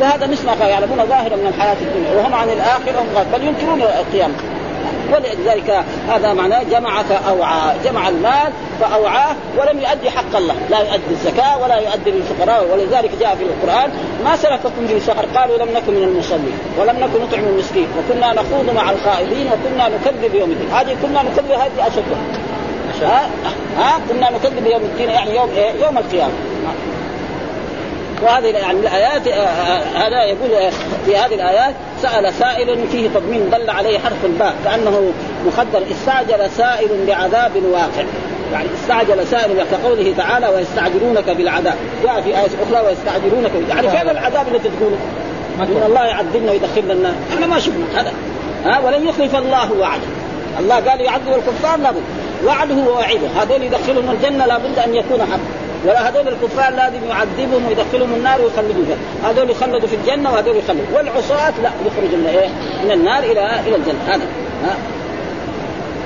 وهذا 0.00 0.26
مثل 0.26 0.46
ما 0.46 0.68
يعلمون 0.68 1.06
ظاهرا 1.06 1.36
من 1.36 1.46
الحياة 1.46 1.76
الدنيا 1.82 2.14
وهم 2.14 2.34
عن 2.34 2.48
الآخرة 2.48 3.04
بل 3.32 3.42
ينكرون 3.42 3.82
القيامة 3.82 4.34
ولذلك 5.12 5.84
هذا 6.08 6.32
معناه 6.32 6.62
جمع 6.62 7.02
فاوعى 7.02 7.74
جمع 7.84 8.08
المال 8.08 8.52
فأوعاه 8.80 9.34
ولم 9.58 9.80
يؤدي 9.80 10.10
حق 10.10 10.36
الله. 10.36 10.54
لا 10.70 10.78
يؤدي 10.78 11.10
الزكاة 11.10 11.58
ولا 11.58 11.76
يؤدي 11.76 12.10
للفقراء. 12.10 12.66
ولذلك 12.72 13.10
جاء 13.20 13.36
في 13.36 13.44
القرآن 13.44 13.90
ما 14.24 14.36
سلككم 14.36 14.86
في 14.88 15.00
سقر 15.00 15.26
قالوا 15.36 15.58
لم 15.58 15.68
نكن 15.76 15.94
من 15.94 16.02
المصلين 16.02 16.58
ولم 16.78 16.96
نكن 16.96 17.24
نطعم 17.24 17.44
المسكين. 17.44 17.86
وكنا 17.98 18.32
نخوض 18.32 18.70
مع 18.74 18.90
الخائضين 18.90 19.46
وكنا 19.46 19.88
نكذب 19.88 20.32
بيوم 20.32 20.50
الدين. 20.50 20.70
هذه 20.70 20.96
كنا 21.02 21.22
نكذب 21.22 21.50
هذه 21.50 21.86
أشد. 21.86 22.04
ها؟ 23.02 23.28
ها؟ 23.78 24.00
كنا 24.08 24.30
نكذب 24.30 24.64
بيوم 24.64 24.82
الدين 24.82 25.10
يعني 25.10 25.36
يوم 25.36 25.50
إيه؟ 25.56 25.84
يوم 25.84 25.98
القيامة. 25.98 26.32
وهذه 28.22 28.46
يعني 28.46 28.80
الآيات 28.80 29.28
آه، 29.28 29.32
آه، 29.32 30.06
هذا 30.06 30.24
يقول 30.24 30.72
في 31.06 31.16
هذه 31.16 31.34
الآيات 31.34 31.74
سأل 32.02 32.34
سائل 32.34 32.88
فيه 32.92 33.08
تضمين 33.08 33.50
دل 33.50 33.70
عليه 33.70 33.98
حرف 33.98 34.24
الباء 34.24 34.54
كأنه 34.64 35.12
مخدر 35.46 35.82
استعجل 35.90 36.50
سائل 36.50 36.88
بعذاب 37.06 37.52
واقع. 37.72 38.04
يعني 38.52 38.68
استعجل 38.82 39.26
سائل 39.26 39.64
كقوله 39.72 40.14
تعالى 40.16 40.48
ويستعجلونك 40.48 41.30
بالعذاب 41.30 41.74
جاء 42.04 42.20
في 42.20 42.28
آية 42.28 42.50
أخرى 42.70 42.86
ويستعجلونك 42.86 43.50
بال- 43.50 43.68
يعني 43.68 43.90
فين 43.90 44.10
العذاب 44.10 44.46
التي 44.54 44.68
تقوله؟ 44.68 44.96
إن 45.60 45.82
الله 45.86 46.04
يعذبنا 46.06 46.50
ويدخلنا 46.52 46.92
النار. 46.92 47.12
إحنا 47.34 47.46
ما 47.46 47.58
شفنا 47.58 47.84
هذا. 48.00 48.12
ها؟ 48.64 48.80
ولن 48.86 49.08
يخلف 49.08 49.36
الله 49.36 49.72
وعده. 49.72 50.02
الله 50.60 50.74
قال 50.74 51.00
يعذب 51.00 51.28
الكفار؟ 51.28 51.78
لابد. 51.78 52.02
وعده 52.46 52.74
ووعيده 52.74 53.26
هذول 53.42 53.62
يدخلهم 53.62 54.10
الجنة 54.10 54.46
لابد 54.46 54.78
أن 54.78 54.94
يكون 54.94 55.20
حق 55.20 55.38
ولا 55.84 56.08
هذول 56.08 56.28
الكفار 56.28 56.72
لازم 56.72 57.04
يعذبهم 57.08 57.66
ويدخلهم 57.66 58.14
النار 58.14 58.40
ويخلدوا 58.40 58.84
فيها. 58.84 59.30
هذول 59.30 59.50
يخلدوا 59.50 59.88
في 59.88 59.96
الجنة 59.96 60.32
وهذول 60.32 60.56
يخلدوا. 60.56 60.96
والعصاة 60.96 61.52
لا 61.62 61.70
يخرج 61.86 62.14
من 62.14 62.26
إيه؟ 62.26 62.48
من 62.84 62.90
النار 62.90 63.22
إلى 63.22 63.60
إلى 63.66 63.76
الجنة. 63.76 63.98
هذا. 64.06 64.26
ها؟ 64.64 64.76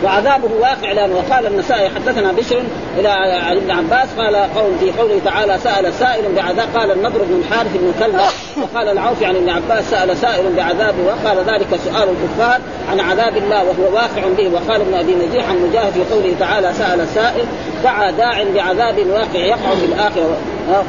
وعذابه 0.04 0.48
واقع 0.60 0.92
لأن 0.92 1.12
وقال 1.12 1.46
النسائي 1.46 1.88
حدثنا 1.88 2.32
بشر 2.32 2.62
إلى 2.98 3.08
عن 3.08 3.56
ابن 3.56 3.70
عباس 3.70 4.08
قال 4.18 4.36
قول 4.36 4.78
في 4.80 4.90
قوله 4.90 5.20
تعالى 5.24 5.58
سأل 5.58 5.92
سائل 5.92 6.34
بعذاب 6.36 6.68
قال 6.76 6.90
النضر 6.90 7.18
بن 7.22 7.42
الحارث 7.44 7.76
بن 7.76 7.92
كلبة 8.00 8.24
وقال 8.62 8.88
العوفي 8.88 9.26
عن 9.26 9.36
ابن 9.36 9.48
عباس 9.48 9.90
سأل 9.90 10.16
سائل 10.16 10.52
بعذاب 10.56 10.94
وقال 11.06 11.36
ذلك 11.38 11.66
سؤال 11.84 12.08
الكفار 12.08 12.60
عن 12.90 13.00
عذاب 13.00 13.36
الله 13.36 13.64
وهو 13.64 13.94
واقع 13.94 14.22
به. 14.36 14.50
وقال 14.54 14.80
ابن 14.80 14.94
أبي 14.94 15.14
نجيح 15.14 15.48
عن 15.48 15.56
مجاهد 15.68 15.92
في 15.92 16.14
قوله 16.14 16.34
تعالى 16.40 16.72
سأل 16.72 17.08
سائل 17.08 17.46
دعا 17.84 18.10
داع 18.10 18.44
بعذاب 18.54 18.98
واقع 19.06 19.38
يقع 19.38 19.74
في 19.74 19.84
الآخرة. 19.84 20.36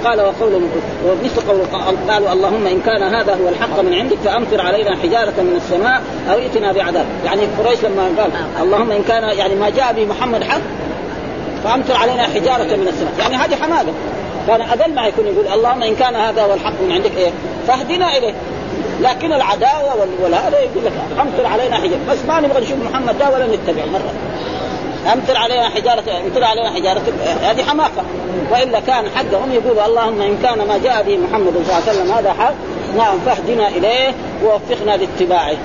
قال 0.05 0.21
وقول 0.21 0.61
ومثل 1.05 1.41
قول 1.49 1.59
قالوا 2.09 2.33
اللهم 2.33 2.67
إن 2.67 2.81
كان 2.85 3.03
هذا 3.03 3.33
هو 3.35 3.49
الحق 3.49 3.79
من 3.79 3.93
عندك 3.93 4.17
فأمطر 4.25 4.61
علينا 4.61 4.95
حجارة 4.95 5.33
من 5.41 5.53
السماء 5.55 6.01
أو 6.31 6.37
ائتنا 6.37 6.71
بعذاب. 6.71 7.05
يعني 7.25 7.41
قريش 7.59 7.79
لما 7.83 8.03
قال 8.21 8.31
اللهم 8.63 8.91
إن 8.91 9.03
كان 9.07 9.23
يعني 9.37 9.55
ما 9.55 9.69
جاء 9.69 9.93
به 9.93 10.05
محمد 10.05 10.43
حق 10.43 10.61
فأمطر 11.63 11.95
علينا 11.95 12.23
حجارة 12.23 12.75
من 12.75 12.87
السماء. 12.87 13.13
يعني 13.19 13.35
هذه 13.35 13.55
حماده 13.55 13.91
كان 14.47 14.61
أقل 14.61 14.93
ما 14.95 15.07
يكون 15.07 15.25
يقول 15.25 15.47
اللهم 15.53 15.83
إن 15.83 15.95
كان 15.95 16.15
هذا 16.15 16.41
هو 16.43 16.53
الحق 16.53 16.73
من 16.81 16.91
عندك. 16.91 17.11
إيه؟ 17.17 17.31
فاهدنا 17.67 18.17
إليه. 18.17 18.33
لكن 19.01 19.33
العداوة 19.33 19.95
وال- 19.99 20.23
والهذا 20.23 20.59
يقول 20.59 20.85
لك 20.85 20.91
أمطر 21.21 21.45
علينا 21.45 21.75
حجارة. 21.75 21.99
بس 22.11 22.17
ما 22.27 22.41
نبغى 22.41 22.61
نشوف 22.61 22.77
محمد 22.91 23.17
ده 23.19 23.29
ولا 23.29 23.47
نتبع 23.47 23.85
مرة. 23.85 24.11
امطر 25.13 25.37
علينا 25.37 25.69
حجاره 25.69 26.03
امطر 26.25 26.43
علينا 26.43 26.69
حجاره 26.69 27.01
هذه 27.41 27.63
حماقة. 27.63 28.03
وإلا 28.51 28.79
كان 28.79 29.05
حقهم 29.15 29.51
يقولوا 29.51 29.85
اللهم 29.85 30.21
إن 30.21 30.37
كان 30.43 30.67
ما 30.67 30.77
جاء 30.77 31.03
به 31.03 31.17
محمد 31.17 31.53
صلى 31.53 31.61
الله 31.61 31.73
عليه 31.73 31.99
وسلم 31.99 32.11
هذا 32.11 32.33
حق 32.33 32.53
نعم 32.97 33.19
فاهدنا 33.25 33.67
إليه 33.67 34.13
ووفقنا 34.43 34.97
لاتباعه. 34.97 35.55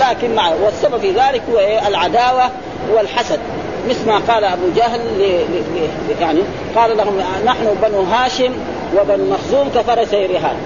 لكن 0.00 0.34
مع 0.34 0.50
والسبب 0.64 0.98
في 0.98 1.10
ذلك 1.10 1.42
هو 1.52 1.58
إيه؟ 1.58 1.88
العداوة 1.88 2.50
والحسد. 2.94 3.40
مثل 3.88 4.06
ما 4.06 4.18
قال 4.28 4.44
أبو 4.44 4.62
جهل 4.76 5.00
ل... 5.00 5.22
ل... 5.22 5.62
ل... 6.08 6.20
يعني 6.20 6.40
قال 6.76 6.96
لهم 6.96 7.20
نحن 7.44 7.76
بنو 7.82 8.02
هاشم 8.02 8.52
وبنو 8.96 9.24
مخزوم 9.24 9.68
كفرسي 9.74 10.26
رهان 10.26 10.56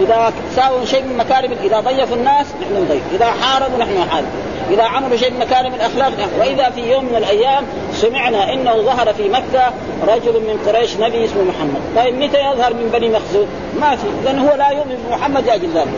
إذا 0.00 0.32
ساووا 0.56 0.84
شيء 0.84 1.02
من 1.02 1.16
مكارم 1.16 1.52
إذا 1.64 1.80
ضيفوا 1.80 2.16
الناس 2.16 2.46
نحن 2.62 2.84
نضيف. 2.84 3.02
إذا 3.12 3.26
حاربوا 3.42 3.78
نحن 3.78 3.98
نحارب 3.98 4.24
إذا 4.70 4.82
عملوا 4.82 5.16
شيء 5.16 5.30
من 5.30 5.38
مكارم 5.38 5.74
الأخلاق 5.74 6.08
نحن. 6.08 6.40
وإذا 6.40 6.70
في 6.70 6.92
يوم 6.92 7.04
من 7.04 7.16
الأيام 7.16 7.64
سمعنا 7.92 8.52
إنه 8.52 8.76
ظهر 8.76 9.14
في 9.14 9.28
مكة 9.28 9.72
رجل 10.08 10.32
من 10.32 10.60
قريش 10.66 10.96
نبي 10.96 11.24
اسمه 11.24 11.42
محمد. 11.42 11.80
طيب 11.96 12.14
متى 12.14 12.38
يظهر 12.40 12.74
من 12.74 12.90
بني 12.92 13.08
مخزوم؟ 13.08 13.46
ما 13.80 13.96
في. 13.96 14.06
اذا 14.22 14.38
هو 14.38 14.54
لا 14.56 14.70
يؤمن 14.70 15.04
بمحمد 15.08 15.46
لاجل 15.46 15.68
ذلك. 15.74 15.88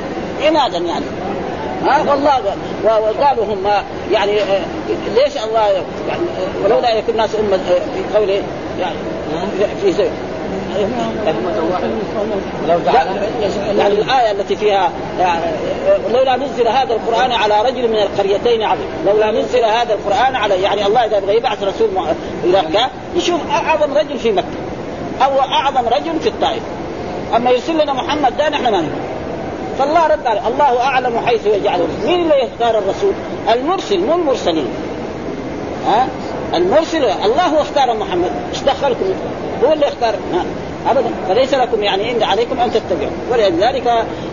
عنادا 0.42 0.78
يعني. 0.78 1.04
ها؟ 1.82 2.10
والله 2.10 2.40
وقالوا 2.84 3.44
هم 3.44 3.66
يعني 4.12 4.40
آه، 4.40 4.60
ليش 5.14 5.36
الله 5.44 5.60
يعني 6.08 6.22
ولولا 6.64 6.94
يكون 6.94 7.10
الناس 7.10 7.30
أمة 7.34 7.56
آه، 7.56 7.80
في 7.94 8.18
قوله 8.18 8.42
يعني 8.80 8.96
في 9.82 9.92
لو 12.68 12.78
تعالى 12.86 13.10
يعني 13.78 13.94
الآية 13.94 14.30
التي 14.30 14.56
فيها 14.56 14.90
يعني 15.18 15.42
لولا 16.12 16.36
نزل 16.36 16.68
هذا 16.68 16.94
القرآن 16.94 17.32
على 17.32 17.62
رجل 17.62 17.88
من 17.88 17.98
القريتين 17.98 18.62
عظيم 18.62 18.86
لولا 19.06 19.30
نزل 19.30 19.64
هذا 19.64 19.94
القرآن 19.94 20.36
على 20.36 20.62
يعني 20.62 20.86
الله 20.86 21.04
إذا 21.04 21.16
يبغى 21.16 21.36
يبعث 21.36 21.62
رسول 21.62 21.88
إلى 22.44 22.62
مكة 22.62 22.88
يشوف 23.16 23.40
أعظم 23.50 23.94
رجل 23.94 24.18
في 24.18 24.32
مكة. 24.32 24.46
أو 25.24 25.40
أعظم 25.40 25.88
رجل 25.88 26.20
في 26.20 26.28
الطائف. 26.28 26.62
أما 27.36 27.50
يرسل 27.50 27.82
لنا 27.82 27.92
محمد 27.92 28.36
ده 28.36 28.48
نحن 28.48 28.62
ما 28.62 28.80
نبغى 28.80 28.90
فالله 29.78 30.06
رد 30.06 30.26
عليه 30.26 30.48
الله 30.48 30.82
أعلم 30.82 31.20
حيث 31.26 31.46
يجعل. 31.46 31.80
مين 32.06 32.20
اللي 32.20 32.34
يختار 32.44 32.78
الرسول؟ 32.78 33.12
المرسل 33.52 34.00
مو 34.00 34.14
المرسلين. 34.14 34.68
ها؟ 35.86 36.08
المرسل 36.54 37.04
الله 37.04 37.46
هو 37.46 37.60
اختار 37.60 37.94
محمد. 37.94 38.30
إيش 38.50 38.60
دخلكم؟ 38.60 39.04
هو 39.64 39.72
اللي 39.72 39.88
اختار. 39.88 40.14
ابدا. 40.90 41.10
فليس 41.28 41.54
لكم 41.54 41.82
يعني 41.82 42.08
عند 42.08 42.22
عليكم 42.22 42.60
أن 42.60 42.70
تتبعوا. 42.72 43.10
ولذلك 43.30 43.88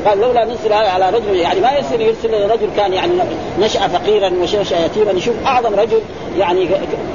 قال 0.06 0.20
لولا 0.20 0.46
نزل 0.46 0.74
على 0.74 1.10
رجل 1.10 1.36
يعني 1.36 1.60
ما 1.60 1.72
يصير 1.78 2.02
يرسل 2.02 2.52
رجل 2.52 2.70
كان 2.78 2.94
يعني 2.94 3.14
نشأ 3.60 3.88
فقيرا 3.88 4.30
ونشا 4.30 4.86
يتيما. 4.86 5.12
يشوف 5.12 5.36
أعظم 5.46 5.76
رجل 5.76 6.00
يعني 6.38 6.70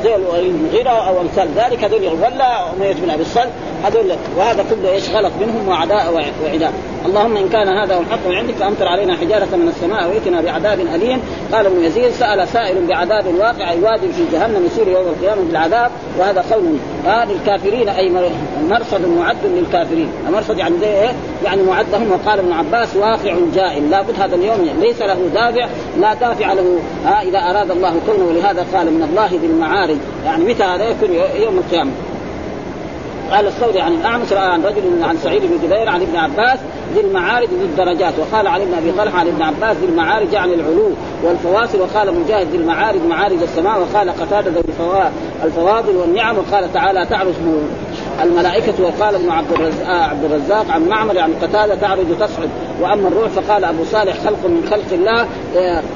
زي 0.05 0.17
المغيره 0.17 0.91
أو 0.91 1.21
أمثال 1.21 1.49
ذلك 1.57 1.85
هذول 1.85 2.07
ولا 2.07 2.73
أمية 2.73 2.93
بن 2.93 3.11
أبي 3.11 3.23
الصلت 3.23 3.51
هذول 3.85 4.13
وهذا 4.37 4.65
كله 4.71 4.93
إيش؟ 4.93 5.11
غلط 5.11 5.33
منهم 5.41 5.69
وعداء 5.69 6.15
وعداء. 6.45 6.73
اللهم 7.07 7.37
إن 7.37 7.49
كان 7.49 7.69
هذا 7.69 7.95
هو 7.95 8.01
الحق 8.01 8.29
عندك 8.29 8.55
فأمطر 8.55 8.89
علينا 8.89 9.17
حجارة 9.17 9.57
من 9.57 9.69
السماء 9.69 10.09
وائتنا 10.09 10.41
بعذاب 10.41 10.81
أليم. 10.81 11.21
قال 11.53 11.67
ابن 11.67 11.85
يزيد 11.85 12.11
سأل 12.11 12.49
سائل 12.49 12.87
بعذاب 12.87 13.25
واقع 13.39 13.75
واد 13.83 14.01
في 14.01 14.25
جهنم 14.33 14.67
يصير 14.67 14.89
يوم 14.89 15.07
القيامة 15.07 15.43
بالعذاب. 15.43 15.91
وهذا 16.19 16.45
قول 16.51 16.65
هذا 17.05 17.33
الكافرين 17.33 17.89
أي 17.89 18.13
مرصد 18.69 19.07
معد 19.19 19.37
للكافرين. 19.45 20.09
المرصد 20.29 20.59
يعني 20.59 20.75
إيه؟ 20.83 21.13
يعني 21.45 21.63
معد 21.63 21.87
لهم 21.93 22.11
وقال 22.13 22.39
ابن 22.39 22.53
عباس 22.53 22.97
واقع 22.97 23.35
جائل. 23.55 23.91
لابد 23.91 24.21
هذا 24.21 24.35
اليوم 24.35 24.69
ليس 24.81 25.03
له 25.03 25.31
دافع 25.35 25.69
لا 26.01 26.15
دافع 26.15 26.53
له 26.53 26.79
ها 27.05 27.23
إذا 27.23 27.39
أراد 27.39 27.71
الله 27.71 27.95
كونه. 28.07 28.25
ولهذا 28.29 28.67
قال 28.75 28.87
من 28.87 29.03
الله 29.03 29.27
ذي 29.27 29.47
المعارج. 29.47 29.97
يعني 30.25 30.45
متى 30.45 30.63
هذا 30.63 30.85
يكون 30.85 31.11
يوم 31.43 31.59
القيامة؟ 31.59 31.91
قال 33.31 33.47
الثوري 33.47 33.81
عن 33.81 33.93
الأعمش 33.93 34.33
عن 34.33 34.63
رجل 34.63 35.05
عن 35.05 35.17
سعيد 35.17 35.43
بن 35.43 35.59
جبير 35.63 35.89
عن 35.89 36.03
ابن 36.03 36.17
عباس 36.17 36.59
ذي 36.95 37.01
المعارج 37.01 37.49
ذي 37.49 37.65
الدرجات. 37.65 38.15
وقال 38.19 38.47
علي 38.47 38.65
بن 38.65 38.75
أبي 38.75 38.93
طلحة 38.93 39.19
عن 39.19 39.27
ابن 39.27 39.43
عباس 39.43 39.77
ذي 39.77 39.87
المعارج 39.87 40.33
يعني 40.33 40.55
العلو 40.55 40.91
والفواصل. 41.25 41.81
وقال 41.81 42.15
مجاهد 42.15 42.47
ذي 42.47 42.57
المعارج 42.57 43.01
معارج 43.09 43.43
السماء. 43.43 43.81
وقال 43.81 44.11
قتادة 44.11 44.51
ذي 44.51 44.63
الفواضل 45.45 45.97
والنعم. 45.97 46.37
وقال 46.39 46.73
تعالى 46.73 47.07
تعرج 47.07 47.35
الملائكة. 48.23 48.75
وقال 48.83 49.15
ابن 49.15 49.31
عبد 49.31 49.53
الرزاق, 49.53 49.89
عبد 49.89 50.25
الرزاق 50.25 50.71
عن 50.71 50.89
معمر 50.89 51.19
عن 51.19 51.33
قتادة 51.43 51.75
تعرج 51.75 52.07
تصعد. 52.21 52.49
وأما 52.81 53.09
الروح 53.09 53.29
فقال 53.29 53.65
أبو 53.65 53.85
صالح 53.85 54.17
خلق 54.25 54.47
من 54.47 54.69
خلق 54.71 54.93
الله 54.93 55.27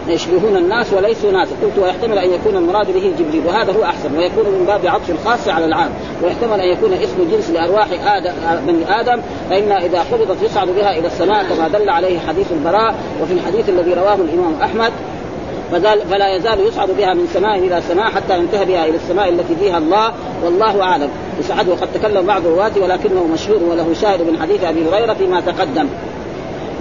يشبهون 0.08 0.56
الناس 0.56 0.92
وليسوا 0.92 1.32
ناس. 1.32 1.48
قلت 1.62 1.78
ويحتمل 1.78 2.18
أن 2.18 2.30
يكون 2.30 2.56
المراد 2.56 2.86
به 2.86 3.12
جبريل. 3.18 3.46
وهذا 3.46 3.72
هو 3.72 3.84
أحسن. 3.84 4.18
ويكون 4.18 4.44
من 4.44 4.64
باب 4.66 4.86
عطف 4.86 5.10
الخاص 5.10 5.48
على 5.48 5.64
العام. 5.64 5.90
ويحتمل 6.22 6.60
أن 6.60 6.68
يكون 6.68 6.92
اسم 6.92 7.28
جنس 7.32 7.50
لأرواح 7.50 7.86
آدم 8.16 8.32
بني 8.66 9.00
آدم. 9.00 9.20
فإن 9.50 9.72
إذا 9.72 10.00
قبضت 10.12 10.42
يصعد 10.42 10.68
بها 10.68 10.83
إلى 10.90 11.06
السماء 11.06 11.44
كما 11.44 11.68
دل 11.68 11.90
عليه 11.90 12.18
حديث 12.18 12.52
البراء 12.52 12.94
وفي 13.22 13.32
الحديث 13.32 13.68
الذي 13.68 13.94
رواه 13.94 14.14
الإمام 14.14 14.54
أحمد. 14.62 14.92
فلا 16.10 16.36
يزال 16.36 16.60
يصعد 16.60 16.90
بها 16.90 17.14
من 17.14 17.26
سماء 17.34 17.58
إلى 17.58 17.82
سماء 17.88 18.10
حتى 18.10 18.38
ينتهي 18.38 18.64
بها 18.64 18.84
إلى 18.84 18.96
السماء 18.96 19.28
التي 19.28 19.56
فيها 19.56 19.78
الله 19.78 20.12
والله 20.44 20.82
أعلم. 20.82 21.08
يسعد 21.40 21.68
وقد 21.68 21.88
تكلم 21.94 22.26
بعض 22.26 22.46
الرواة 22.46 22.72
ولكنه 22.80 23.26
مشهور 23.32 23.62
وله 23.62 23.94
شاهد 24.00 24.22
من 24.22 24.38
حديث 24.42 24.64
أبي 24.64 24.88
هريرة 24.88 25.12
فيما 25.14 25.40
تقدم. 25.40 25.88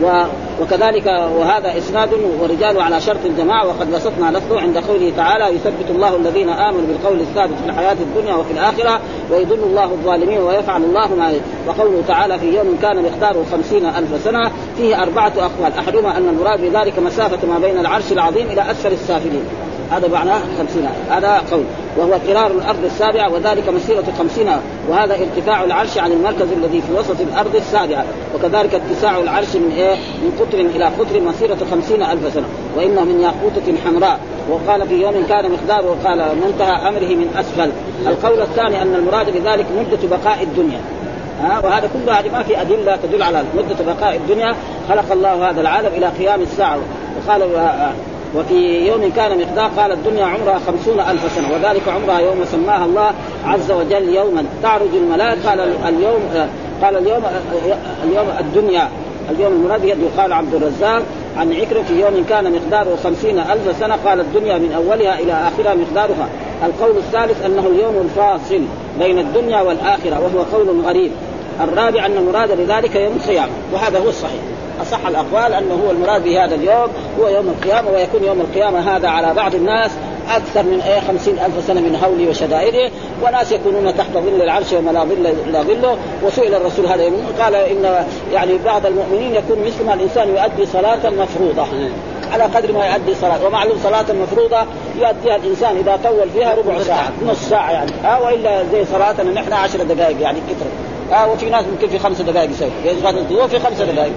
و 0.04 0.26
وكذلك 0.62 1.06
وهذا 1.06 1.78
إسناد 1.78 2.10
ورجال 2.42 2.82
على 2.82 3.02
شرط 3.02 3.26
الجماعه 3.26 3.68
وقد 3.68 3.92
بسطنا 3.92 4.38
لفظه 4.38 4.62
عند 4.62 4.78
قوله 4.78 5.12
تعالى 5.18 5.56
يثبت 5.56 5.90
الله 5.90 6.16
الذين 6.16 6.50
آمنوا 6.50 6.88
بالقول 6.88 7.20
الثابت 7.20 7.54
في 7.64 7.70
الحياة 7.70 7.94
الدنيا 7.94 8.36
وفي 8.36 8.52
الآخرة 8.52 9.00
ويضل 9.32 9.64
الله 9.64 9.84
الظالمين 9.84 10.40
ويفعل 10.40 10.84
الله 10.84 11.16
ما 11.16 11.34
وقوله 11.68 12.04
تعالى 12.08 12.40
في 12.40 12.56
يوم 12.56 12.78
كان 12.82 13.04
مقداره 13.04 13.46
خمسين 13.52 13.86
ألف 13.86 14.24
سنة 14.24 14.52
فيه 14.78 15.04
أربعة 15.04 15.34
أقوال. 15.38 15.72
أحدهما 15.80 16.18
أن 16.18 16.30
المراد 16.30 16.62
بذلك 16.62 17.00
مسافة 17.00 17.48
ما 17.48 17.60
بين 17.60 17.78
العرش 17.78 18.12
العظيم 18.12 18.48
إلى 18.48 18.72
أسفل 18.72 18.92
السافلين. 18.92 19.46
هذا 19.92 20.08
معناه 20.08 20.40
خمسين 20.58 20.88
هذا 21.10 21.42
قول. 21.52 21.64
وهو 21.98 22.14
قرار 22.28 22.52
الأرض 22.52 22.86
السابعة 22.86 23.34
وذلك 23.34 23.70
مسيرة 23.70 24.04
خمسين 24.20 24.52
وهذا 24.90 25.16
ارتفاع 25.16 25.64
العرش 25.64 25.98
عن 25.98 26.12
المركز 26.12 26.48
الذي 26.58 26.82
في 26.82 26.94
وسط 26.94 27.22
الأرض 27.22 27.56
السابعة 27.56 28.06
وكذلك 28.36 28.76
اتساع 28.76 29.20
العرش 29.20 29.56
من 29.56 29.72
إيه؟ 29.72 29.96
من 29.96 30.32
قطر 30.40 30.60
إلى 30.60 30.86
قطر 30.86 31.20
مسيرة 31.20 31.58
خمسين 31.72 32.04
ألف 32.04 32.34
سنة 32.34 32.46
وإنه 32.78 33.04
من 33.04 33.22
ياقوتة 33.22 33.82
حمراء. 33.86 34.20
وقال 34.50 34.88
في 34.88 35.02
يوم 35.02 35.26
كان 35.30 35.52
مقداره 35.52 35.90
وقال 35.90 36.26
منتهى 36.46 36.88
أمره 36.88 37.16
من 37.16 37.36
أسفل. 37.40 37.72
القول 38.08 38.42
الثاني 38.42 38.82
أن 38.82 38.96
المراد 38.96 39.26
بذلك 39.26 39.66
مدة 39.78 40.18
بقاء 40.18 40.44
الدنيا. 40.44 40.80
ها؟ 41.42 41.62
وهذا 41.64 41.90
كله 41.94 42.20
هذه 42.20 42.32
ما 42.32 42.44
في 42.44 42.62
أدلة 42.62 42.98
تدل 43.04 43.24
على 43.24 43.44
مدة 43.58 43.94
بقاء 43.94 44.16
الدنيا. 44.16 44.56
خلق 44.90 45.12
الله 45.12 45.50
هذا 45.50 45.62
العالم 45.62 45.90
إلى 45.98 46.08
قيام 46.08 46.42
الساعة. 46.42 46.78
وقال 47.18 47.42
وفي 48.36 48.88
يوم 48.88 49.12
كان 49.16 49.40
مقدار 49.40 49.72
قال 49.78 49.92
الدنيا 49.92 50.26
عمرها 50.26 50.60
خمسون 50.68 51.00
ألف 51.00 51.36
سنة 51.36 51.48
وذلك 51.54 51.82
عمرها 51.88 52.20
يوم 52.20 52.46
سماها 52.52 52.86
الله 52.86 53.12
عز 53.46 53.72
وجل 53.72 54.16
يوما. 54.16 54.46
تعرج 54.64 54.90
الملائكة 54.94 55.50
قال 55.50 55.60
اليوم 55.60 56.22
قال 56.82 56.98
اليوم 56.98 57.24
اليوم 58.04 58.28
الدنيا 58.40 58.90
اليوم 59.32 59.54
المراد 59.54 59.84
يقال 59.84 60.34
عبد 60.34 60.54
الرزاق 60.56 61.04
عن 61.38 61.54
عكرة 61.54 61.82
في 61.82 62.02
يوم 62.02 62.26
كان 62.30 62.52
مقداره 62.52 62.96
خمسين 63.04 63.40
ألف 63.40 63.78
سنة 63.80 63.96
قال 64.06 64.20
الدنيا 64.20 64.58
من 64.58 64.72
أولها 64.72 65.20
إلى 65.20 65.34
آخرها 65.34 65.76
مقدارها. 65.76 66.30
القول 66.66 66.98
الثالث 66.98 67.46
أنه 67.46 67.68
اليوم 67.68 68.02
الفاصل 68.02 68.62
بين 69.00 69.20
الدنيا 69.20 69.62
والآخرة 69.62 70.20
وهو 70.20 70.44
قول 70.58 70.82
غريب. 70.86 71.12
الرابع 71.62 72.06
أن 72.06 72.18
المراد 72.18 72.58
بذلك 72.58 72.96
يوم 72.96 73.14
القيامة 73.16 73.52
وهذا 73.74 74.00
هو 74.00 74.10
الصحيح. 74.10 74.42
أصح 74.82 75.08
الأقوال 75.08 75.54
أنه 75.54 75.74
هو 75.86 75.92
المراد 75.92 76.24
بهذا 76.24 76.56
اليوم 76.56 76.88
هو 77.20 77.28
يوم 77.28 77.48
القيامة 77.48 77.92
ويكون 77.92 78.24
يوم 78.24 78.42
القيامة 78.42 78.96
هذا 78.96 79.08
على 79.08 79.34
بعض 79.34 79.56
الناس 79.56 79.92
أكثر 80.30 80.64
من 80.64 80.82
إيه 80.82 81.00
خمسين 81.00 81.40
ألف 81.40 81.68
سنة 81.68 81.82
من 81.82 81.96
هوله 82.04 82.30
وشدائده. 82.30 82.92
وناس 83.24 83.52
يكونون 83.52 83.98
تحت 83.98 84.12
ظل 84.14 84.42
العرش 84.42 84.74
وما 84.74 84.92
لا 84.92 85.04
ظل 85.04 85.34
الا 85.48 85.62
ظله. 85.62 85.98
وسئل 86.24 86.56
الرسول 86.56 86.86
هذا 86.86 87.12
قال 87.40 87.56
إن 87.56 88.06
يعني 88.34 88.58
بعض 88.66 88.86
المؤمنين 88.86 89.36
يكون 89.36 89.58
مثل 89.66 89.86
ما 89.86 89.94
الإنسان 89.94 90.28
يؤدي 90.28 90.66
صلاة 90.66 91.10
مفروضة. 91.10 91.68
على 92.32 92.44
قدر 92.44 92.72
ما 92.72 92.88
يؤدي 92.88 93.16
صلاة. 93.22 93.46
ومعلوم 93.46 93.78
صلاة 93.84 94.06
مفروضة 94.24 94.60
يؤديها 94.96 95.36
الإنسان 95.36 95.78
إذا 95.78 96.00
طول 96.04 96.30
فيها 96.30 96.56
ربع 96.56 96.80
ساعة 96.80 97.12
نص 97.26 97.50
ساعة 97.50 97.72
يعني. 97.72 97.92
آه 98.06 98.22
وإلا 98.24 98.64
زي 98.72 98.86
صلاتنا 98.86 99.32
نحن 99.32 99.54
عشر 99.54 99.84
دقائق 99.84 100.22
يعني 100.22 100.40
كثر 100.50 100.66
آه 101.12 101.32
وفي 101.32 101.50
ناس 101.50 101.66
ممكن 101.66 101.88
في 101.88 102.00
خمس 102.00 102.22
دقائق 102.22 102.52
يسوي. 102.52 102.70
يشغل 102.86 103.18
الضوء 103.18 103.48
في 103.48 103.60
خمس 103.60 103.82
دقائق. 103.82 104.14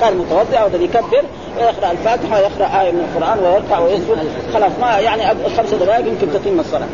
كان 0.00 0.16
متوضع 0.16 0.62
أو 0.62 0.68
يكبر 0.80 1.22
ويقرا 1.58 1.90
الفاتحة 1.90 2.36
ويقرأ 2.36 2.80
آية 2.80 2.90
من 2.90 3.00
القرآن 3.00 3.38
ويركع 3.38 3.78
ويسجد. 3.78 4.18
خلاص 4.54 4.72
ما 4.80 4.98
يعني 4.98 5.22
خمس 5.56 5.74
دقائق 5.74 6.06
يمكن 6.06 6.26
تتم 6.32 6.60
الصلاة. 6.60 6.88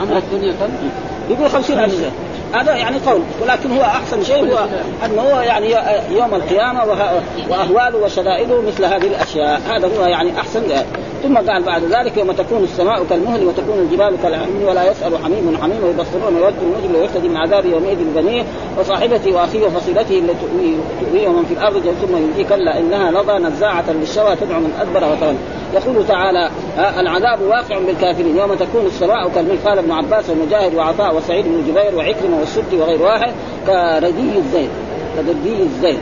عمر 0.00 0.16
الدنيا 0.16 0.52
كم؟ 0.52 0.70
يقول 1.30 1.50
خمسين 1.50 1.78
ألف 1.78 1.94
سنة 1.94 2.10
هذا 2.60 2.76
يعني 2.76 2.96
قول 3.06 3.20
ولكن 3.42 3.76
هو 3.76 3.82
أحسن 3.82 4.24
شيء 4.24 4.52
هو 4.52 4.58
أنه 5.04 5.22
هو 5.22 5.40
يعني 5.40 5.70
يوم 6.10 6.34
القيامة 6.34 6.84
وأهواله 7.48 7.98
وشدائده 7.98 8.60
مثل 8.60 8.84
هذه 8.84 9.06
الأشياء. 9.06 9.60
هذا 9.68 9.90
هو 9.98 10.06
يعني 10.06 10.40
أحسن. 10.40 10.62
ثم 11.22 11.36
قال 11.36 11.62
بعد 11.62 11.82
ذلك 11.84 12.16
يوم 12.16 12.32
تكون 12.32 12.62
السماء 12.62 13.04
كالمهل 13.04 13.46
وتكون 13.46 13.78
الجبال 13.78 14.16
كالعهن 14.22 14.64
ولا 14.64 14.90
يسأل 14.90 15.18
حميم 15.24 15.58
حميم 15.62 15.84
ويبصرون 15.84 16.34
ويود 16.34 16.54
المجرم 16.62 17.00
ويهتدي 17.00 17.28
من 17.28 17.36
عذاب 17.36 17.66
يومئذ 17.66 17.98
بنيه 18.14 18.42
وصاحبته 18.80 19.34
وأخيه 19.34 19.66
وفصيلته 19.66 20.18
التي 20.18 20.76
تؤويه 21.00 21.28
ومن 21.28 21.44
في 21.44 21.54
الأرض 21.54 21.94
ثم 22.02 22.16
يؤتي 22.16 22.44
كلا 22.44 22.78
إنها 22.78 23.10
لظى 23.10 23.38
نزاعة 23.38 23.84
للشوى 23.92 24.36
تدعو 24.36 24.60
من 24.60 24.72
أدبر 24.80 25.12
وتولى 25.12 25.38
يقول 25.74 26.06
تعالى 26.06 26.50
العذاب 26.78 27.42
واقع 27.42 27.78
بالكافرين. 27.78 28.36
يوم 28.36 28.54
تكون 28.54 28.86
السماء 28.86 29.28
كالمهل. 29.28 29.58
قال 29.64 29.78
ابن 29.78 29.92
عباس 29.92 30.30
ومجاهد 30.30 30.74
وعطاء 30.74 31.16
وسعيد 31.16 31.44
بن 31.44 31.62
جبير 31.68 31.96
وعكرمة 31.96 32.38
والسد 32.40 32.74
وغير 32.74 33.02
واحد. 33.02 33.32
كردي 33.66 34.38
الزيت. 34.38 34.70
كردي 35.16 35.62
الزيت. 35.62 35.98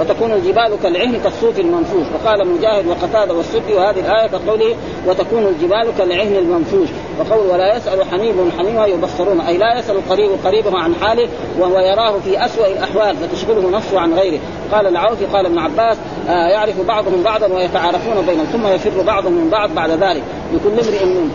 وتكون 0.00 0.32
الجبال 0.32 0.76
كالعهن 0.82 1.20
كالصوف 1.24 1.60
المنفوش. 1.60 2.06
وقال 2.14 2.48
مجاهد 2.48 2.86
وقتاده 2.86 3.34
والسد 3.34 3.70
وهذه 3.70 4.00
الآية 4.00 4.28
كقوله 4.28 4.74
وتكون 5.06 5.46
الجبال 5.46 5.92
كالعهن 5.98 6.36
المنفوش. 6.36 6.88
وقول 7.20 7.46
ولا 7.46 7.76
يسأل 7.76 8.04
حميم 8.10 8.52
حميما 8.58 8.86
يبصرون. 8.86 9.40
أي 9.40 9.58
لا 9.58 9.78
يسأل 9.78 9.96
القريب 9.96 10.30
قريبه 10.44 10.78
عن 10.78 10.94
حاله 10.94 11.28
وهو 11.58 11.78
يراه 11.78 12.18
في 12.24 12.44
أسوأ 12.44 12.66
الأحوال 12.66 13.16
فتشغله 13.16 13.70
نفسه 13.70 14.00
عن 14.00 14.14
غيره. 14.14 14.40
قال 14.72 14.86
العوفي 14.86 15.24
قال 15.24 15.46
ابن 15.46 15.58
عباس 15.58 15.96
آه 16.28 16.48
يعرف 16.48 16.80
بعضهم 16.80 17.22
بعضا 17.22 17.46
ويتعارفون 17.46 18.26
بينهم 18.26 18.44
ثم 18.44 18.66
يفر 18.66 19.02
بعضهم 19.02 19.32
من 19.32 19.50
بعض 19.50 19.74
بعد 19.74 19.90
ذلك. 19.90 20.22
لكل 20.54 20.88
امرئ 20.88 21.04
منهم 21.04 21.30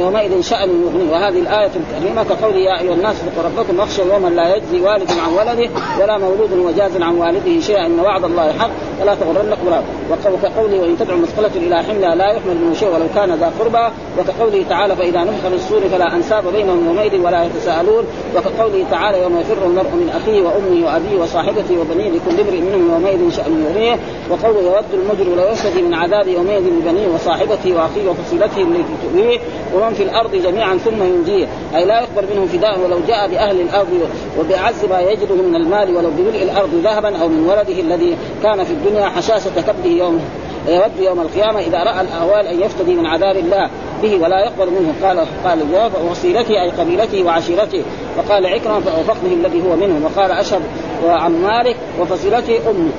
يومئذ 0.00 0.40
شأن 0.40 0.68
يغنيه 0.68 1.12
وهذه 1.12 1.38
الآية 1.38 1.70
الكريمة 1.76 2.22
كقوله 2.22 2.56
يا 2.56 2.80
أيها 2.80 2.94
الناس 2.94 3.16
اتقوا 3.16 3.50
ربكم 3.50 3.78
واخشوا 3.78 4.04
يوما 4.04 4.28
لا 4.28 4.56
يجزي 4.56 4.80
والد 4.80 5.10
عن 5.10 5.32
ولده 5.32 5.70
ولا 6.00 6.18
مولود 6.18 6.52
وجاز 6.52 6.96
عن 6.96 7.18
والده 7.18 7.60
شيئا 7.60 7.86
إن 7.86 8.00
وعد 8.00 8.24
الله 8.24 8.52
حق 8.52 8.70
فلا 9.00 9.14
تغرنكم 9.14 9.66
وكقوله 10.10 10.80
وإن 10.80 10.98
تدعو 10.98 11.16
مثقلة 11.16 11.50
إلى 11.56 11.82
حملها 11.82 12.14
لا 12.14 12.32
يحمل 12.32 12.56
منه 12.56 12.74
شيء 12.74 12.88
ولو 12.88 13.06
كان 13.14 13.34
ذا 13.34 13.52
قربى. 13.60 13.88
وكقوله 14.18 14.64
تعالى 14.68 14.96
فإذا 14.96 15.24
نفخ 15.24 15.48
في 15.48 15.54
الصور 15.54 15.80
فلا 15.80 16.16
أنساب 16.16 16.52
بينهم 16.52 16.86
يومئذ 16.86 17.20
ولا 17.20 17.44
يتساءلون. 17.44 18.04
وكقوله 18.36 18.86
تعالى 18.90 19.22
يوم 19.22 19.38
يفر 19.40 19.66
المرء 19.66 19.90
من 19.90 20.10
أخيه 20.16 20.42
وأمه 20.42 20.86
وأبيه 20.86 21.22
وصاحبته 21.22 21.78
وبنيه 21.80 22.10
لكل 22.10 22.40
امرئ 22.40 22.60
منهم 22.60 22.90
يومئذ 22.92 23.30
شأن 23.30 23.64
يغنيه. 23.66 23.98
وقوله 24.30 24.60
يود 24.60 24.84
المجرم 24.94 25.34
لو 25.36 25.48
يفتدي 25.52 25.82
من 25.82 25.94
عذاب 25.94 26.28
يومئذ 26.28 26.62
ببنيه 26.80 27.08
وصاحبته 27.14 27.74
وأخيه 27.74 28.08
وفصيلته 28.08 28.61
التي 28.62 28.94
تؤويه 29.02 29.38
ومن 29.74 29.94
في 29.94 30.02
الأرض 30.02 30.34
جميعا 30.34 30.76
ثم 30.76 31.02
ينجيه. 31.02 31.46
أي 31.76 31.84
لا 31.84 32.00
يقبل 32.00 32.26
منهم 32.34 32.46
فداء 32.46 32.80
ولو 32.80 32.98
جاء 33.08 33.28
بأهل 33.28 33.60
الأرض 33.60 34.08
وبأعز 34.40 34.84
ما 34.84 35.00
يجده 35.00 35.34
من 35.34 35.56
المال 35.56 35.96
ولو 35.96 36.10
بملء 36.10 36.42
الأرض 36.42 36.74
ذهبا 36.84 37.16
أو 37.22 37.28
من 37.28 37.48
ولده 37.48 37.80
الذي 37.80 38.16
كان 38.42 38.64
في 38.64 38.72
الدنيا 38.72 39.08
حشاشة 39.08 39.50
كبده 39.56 39.90
يوم 39.90 40.20
يود 40.68 41.00
يوم 41.00 41.20
القيامة 41.20 41.60
إذا 41.60 41.78
رأى 41.78 42.00
الأهوال 42.00 42.46
أن 42.46 42.60
يفتدي 42.60 42.94
من 42.94 43.06
عذاب 43.06 43.36
الله 43.36 43.70
به 44.02 44.16
ولا 44.16 44.44
يقبل 44.44 44.70
منه. 44.70 44.94
قال 45.02 45.26
قال 45.44 45.62
الجواب 45.62 45.92
وصيلته 46.10 46.62
أي 46.62 46.70
قبيلته 46.70 47.24
وعشيرته. 47.24 47.82
وقال 48.18 48.46
عكرمة 48.46 48.80
فوفقه 48.80 49.32
الذي 49.32 49.62
هو 49.62 49.76
منه 49.76 50.06
وقال 50.06 50.30
أشهب 50.30 50.60
وعن 51.06 51.42
مالك 51.42 51.76
وفصيلته 52.00 52.70
امه 52.70 52.90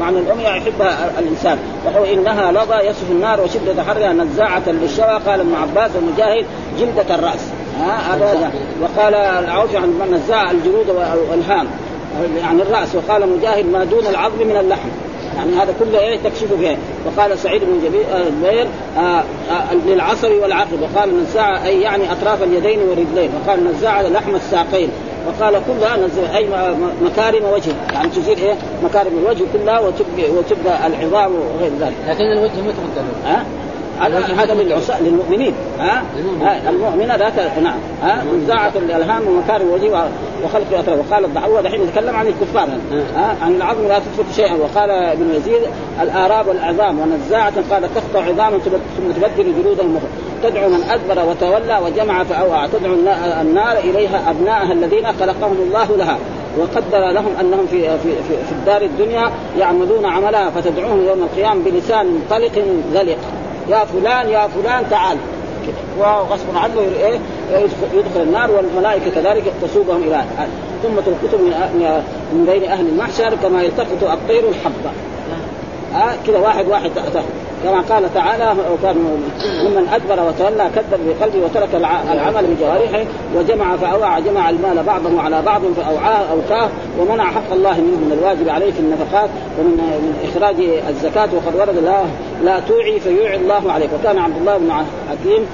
معنى 0.00 0.18
الأم 0.18 0.40
يحبها 0.40 1.10
الإنسان. 1.18 1.58
وهو 1.86 2.04
إنها 2.04 2.52
لظى 2.52 2.88
يصف 2.88 3.10
النار 3.10 3.40
وشدة 3.40 3.82
حرها 3.82 4.12
نزاعة 4.12 4.62
للشوى. 4.66 5.20
قال 5.26 5.40
ابن 5.40 5.54
عباس 5.54 5.90
ومجاهد 5.96 6.46
جلدة 6.80 7.14
الرأس. 7.14 7.40
هذا 7.80 8.52
وقال 8.82 9.14
العوفي 9.14 9.76
عن 9.76 9.88
من 9.88 10.14
نزاع 10.14 10.50
الجلود 10.50 10.86
والهام 11.30 11.66
يعني 12.38 12.62
الرأس. 12.62 12.88
وقال 12.94 13.28
مجاهد 13.38 13.66
ما 13.66 13.84
دون 13.84 14.06
العظم 14.06 14.46
من 14.46 14.56
اللحم. 14.60 14.88
يعني 15.36 15.52
هذا 15.52 15.74
كله 15.80 15.98
إيه 15.98 16.18
تكشف 16.18 16.52
فيه. 16.60 16.76
وقال 17.06 17.38
سعيد 17.38 17.62
بن 17.64 17.80
جبير 17.84 18.66
آه 18.96 19.00
آه 19.00 19.22
آه 19.50 19.74
للعصر 19.86 20.32
والعقب. 20.42 20.82
وقال 20.82 21.22
نزاع 21.22 21.66
أي 21.66 21.80
يعني 21.80 22.12
أطراف 22.12 22.42
اليدين 22.42 22.78
والرجلين. 22.78 23.30
وقال 23.34 23.64
نزاع 23.64 24.02
لحم 24.02 24.34
الساقين. 24.34 24.90
وقال 25.26 25.54
كلها 25.66 25.96
نزل 25.96 26.24
أي 26.24 26.48
مكارم 27.02 27.44
وجه. 27.54 27.72
يعني 27.92 28.08
تزيل 28.08 28.38
إيه؟ 28.38 28.54
مكارم 28.84 29.12
الوجه 29.18 29.44
كلها 29.52 29.80
وتبقى 29.80 30.30
وتبقى 30.30 30.86
العظام 30.86 31.32
وغير 31.34 31.72
ذلك. 31.80 31.96
لكن 32.08 32.24
الوجه 32.24 32.60
متقدم. 32.60 33.06
ها؟ 33.24 33.44
هذا 34.10 34.54
للمؤمنين. 35.00 35.54
ها, 35.78 36.02
المؤمنة 36.68 37.16
ذات 37.16 37.58
نعم. 37.62 37.78
ها؟ 38.02 38.24
نزاعة 38.44 38.72
الالهام 38.76 39.22
ومكارم 39.28 39.66
الوجه 39.68 40.04
وخلق 40.44 40.66
الاطراف 40.70 40.98
وقال 41.10 41.24
الضحوه 41.24 41.60
دحين 41.60 41.82
يتكلم 41.82 42.16
عن 42.16 42.26
الكفار. 42.26 42.68
ها؟ 43.16 43.36
عن 43.42 43.54
العظم 43.54 43.88
لا 43.88 43.98
تثبت 43.98 44.34
شيئا. 44.36 44.54
وقال 44.54 44.90
ابن 44.90 45.34
يزيد 45.34 45.62
الآراب 46.02 46.48
والعظام 46.48 46.98
ونزاعة 46.98 47.54
قال 47.70 47.82
تقطع 47.94 48.24
عظاما 48.26 48.58
ثم 48.58 49.10
تبدل 49.16 49.62
جلود 49.62 49.80
المخ 49.80 50.02
تدعو 50.42 50.68
من 50.68 50.82
أدبر 50.82 51.24
وتولى 51.30 51.80
وجمع 51.84 52.24
فأوعى. 52.24 52.68
تدعو 52.68 52.94
النار 53.40 53.78
إليها 53.78 54.30
ابنائها 54.30 54.72
الذين 54.72 55.06
خلقهم 55.20 55.56
الله 55.66 55.96
لها. 55.96 56.18
وقدر 56.58 57.10
لهم 57.10 57.32
أنهم 57.40 57.66
في 57.66 57.82
في 57.82 58.12
في, 58.28 58.44
في 58.48 58.52
الدار 58.52 58.82
الدنيا 58.82 59.30
يعملون 59.58 60.06
عملها 60.06 60.50
فتدعوهم 60.50 61.06
يوم 61.06 61.22
القيامة 61.22 61.64
بلسان 61.64 62.22
طلق 62.30 62.64
ذلق. 62.94 63.18
يا 63.68 63.84
فلان 63.84 64.28
يا 64.28 64.48
فلان 64.48 64.90
تعال. 64.90 65.16
وغصب 65.98 66.56
عنه 66.56 66.80
إيه 66.80 67.18
يدخل 67.94 68.22
النار 68.22 68.50
والملائكة 68.50 69.10
كذلك 69.10 69.44
تسوقهم 69.62 70.02
إلى 70.02 70.24
ثم 70.82 70.94
تلقط 70.94 71.40
من 71.40 72.02
من 72.32 72.46
بين 72.50 72.70
أهل 72.70 72.86
المحشر 72.86 73.34
كما 73.42 73.62
يلتقط 73.62 74.02
الطير 74.02 74.48
الحبة. 74.48 74.90
آه 75.94 76.14
كذا 76.26 76.38
واحد 76.38 76.68
واحد 76.68 76.90
تأتى 76.94 77.22
كما 77.64 77.80
قال 77.80 78.14
تعالى 78.14 78.54
وكان 78.72 78.96
ممن 79.64 79.88
أدبر 79.92 80.28
وتولى 80.28 80.70
كذب 80.74 81.00
بقلبه 81.06 81.44
وترك 81.44 81.68
العمل 82.12 82.46
بجوارحه 82.46 83.04
وجمع 83.36 83.76
فأوعى 83.76 84.22
جمع 84.22 84.50
المال 84.50 84.82
بعضه 84.82 85.22
على 85.22 85.42
بعض 85.42 85.60
فأوعاه 85.76 86.24
اوكاه 86.32 86.68
ومنع 87.00 87.24
حق 87.24 87.52
الله 87.52 87.72
منه 87.72 87.96
من 87.96 88.18
الواجب 88.20 88.48
عليه 88.48 88.72
في 88.72 88.80
النفقات 88.80 89.30
ومن 89.58 89.76
من 89.76 90.30
إخراج 90.30 90.56
الزكاة 90.88 91.28
وقد 91.34 91.56
ورد 91.56 91.84
لا 91.84 92.02
لا 92.44 92.60
توعي 92.60 93.00
فيوعي 93.00 93.36
الله 93.36 93.72
عليك. 93.72 93.90
وكان 94.00 94.18
عبد 94.18 94.36
الله 94.36 94.58
بن 94.58 94.72
حكيم 95.10 95.46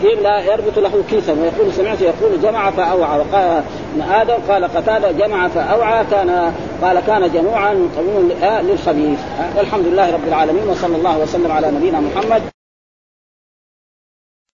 حكيم 0.00 0.22
لا 0.22 0.40
يربط 0.40 0.78
له 0.78 1.04
كيسا 1.10 1.32
ويقول 1.32 1.72
سمعت 1.72 2.00
يقول 2.00 2.40
جمع 2.42 2.70
فأوعى 2.70 3.18
وقال 3.18 3.62
ابن 3.94 4.02
آدم 4.12 4.34
قال 4.48 4.64
قتادة 4.64 5.10
جمع 5.10 5.48
فأوعى 5.48 6.04
كان 6.10 6.52
قال 6.82 7.00
كان 7.06 7.30
جموعا 7.32 7.88
قوي 7.96 8.34
للخبيث. 8.62 9.18
والحمد 9.56 9.86
لله 9.86 10.12
رب 10.12 10.28
العالمين 10.28 10.68
وصلى 10.68 10.96
الله 10.96 11.18
وسلم 11.18 11.52
على 11.52 11.70
نبينا 11.70 12.00
محمد. 12.00 12.53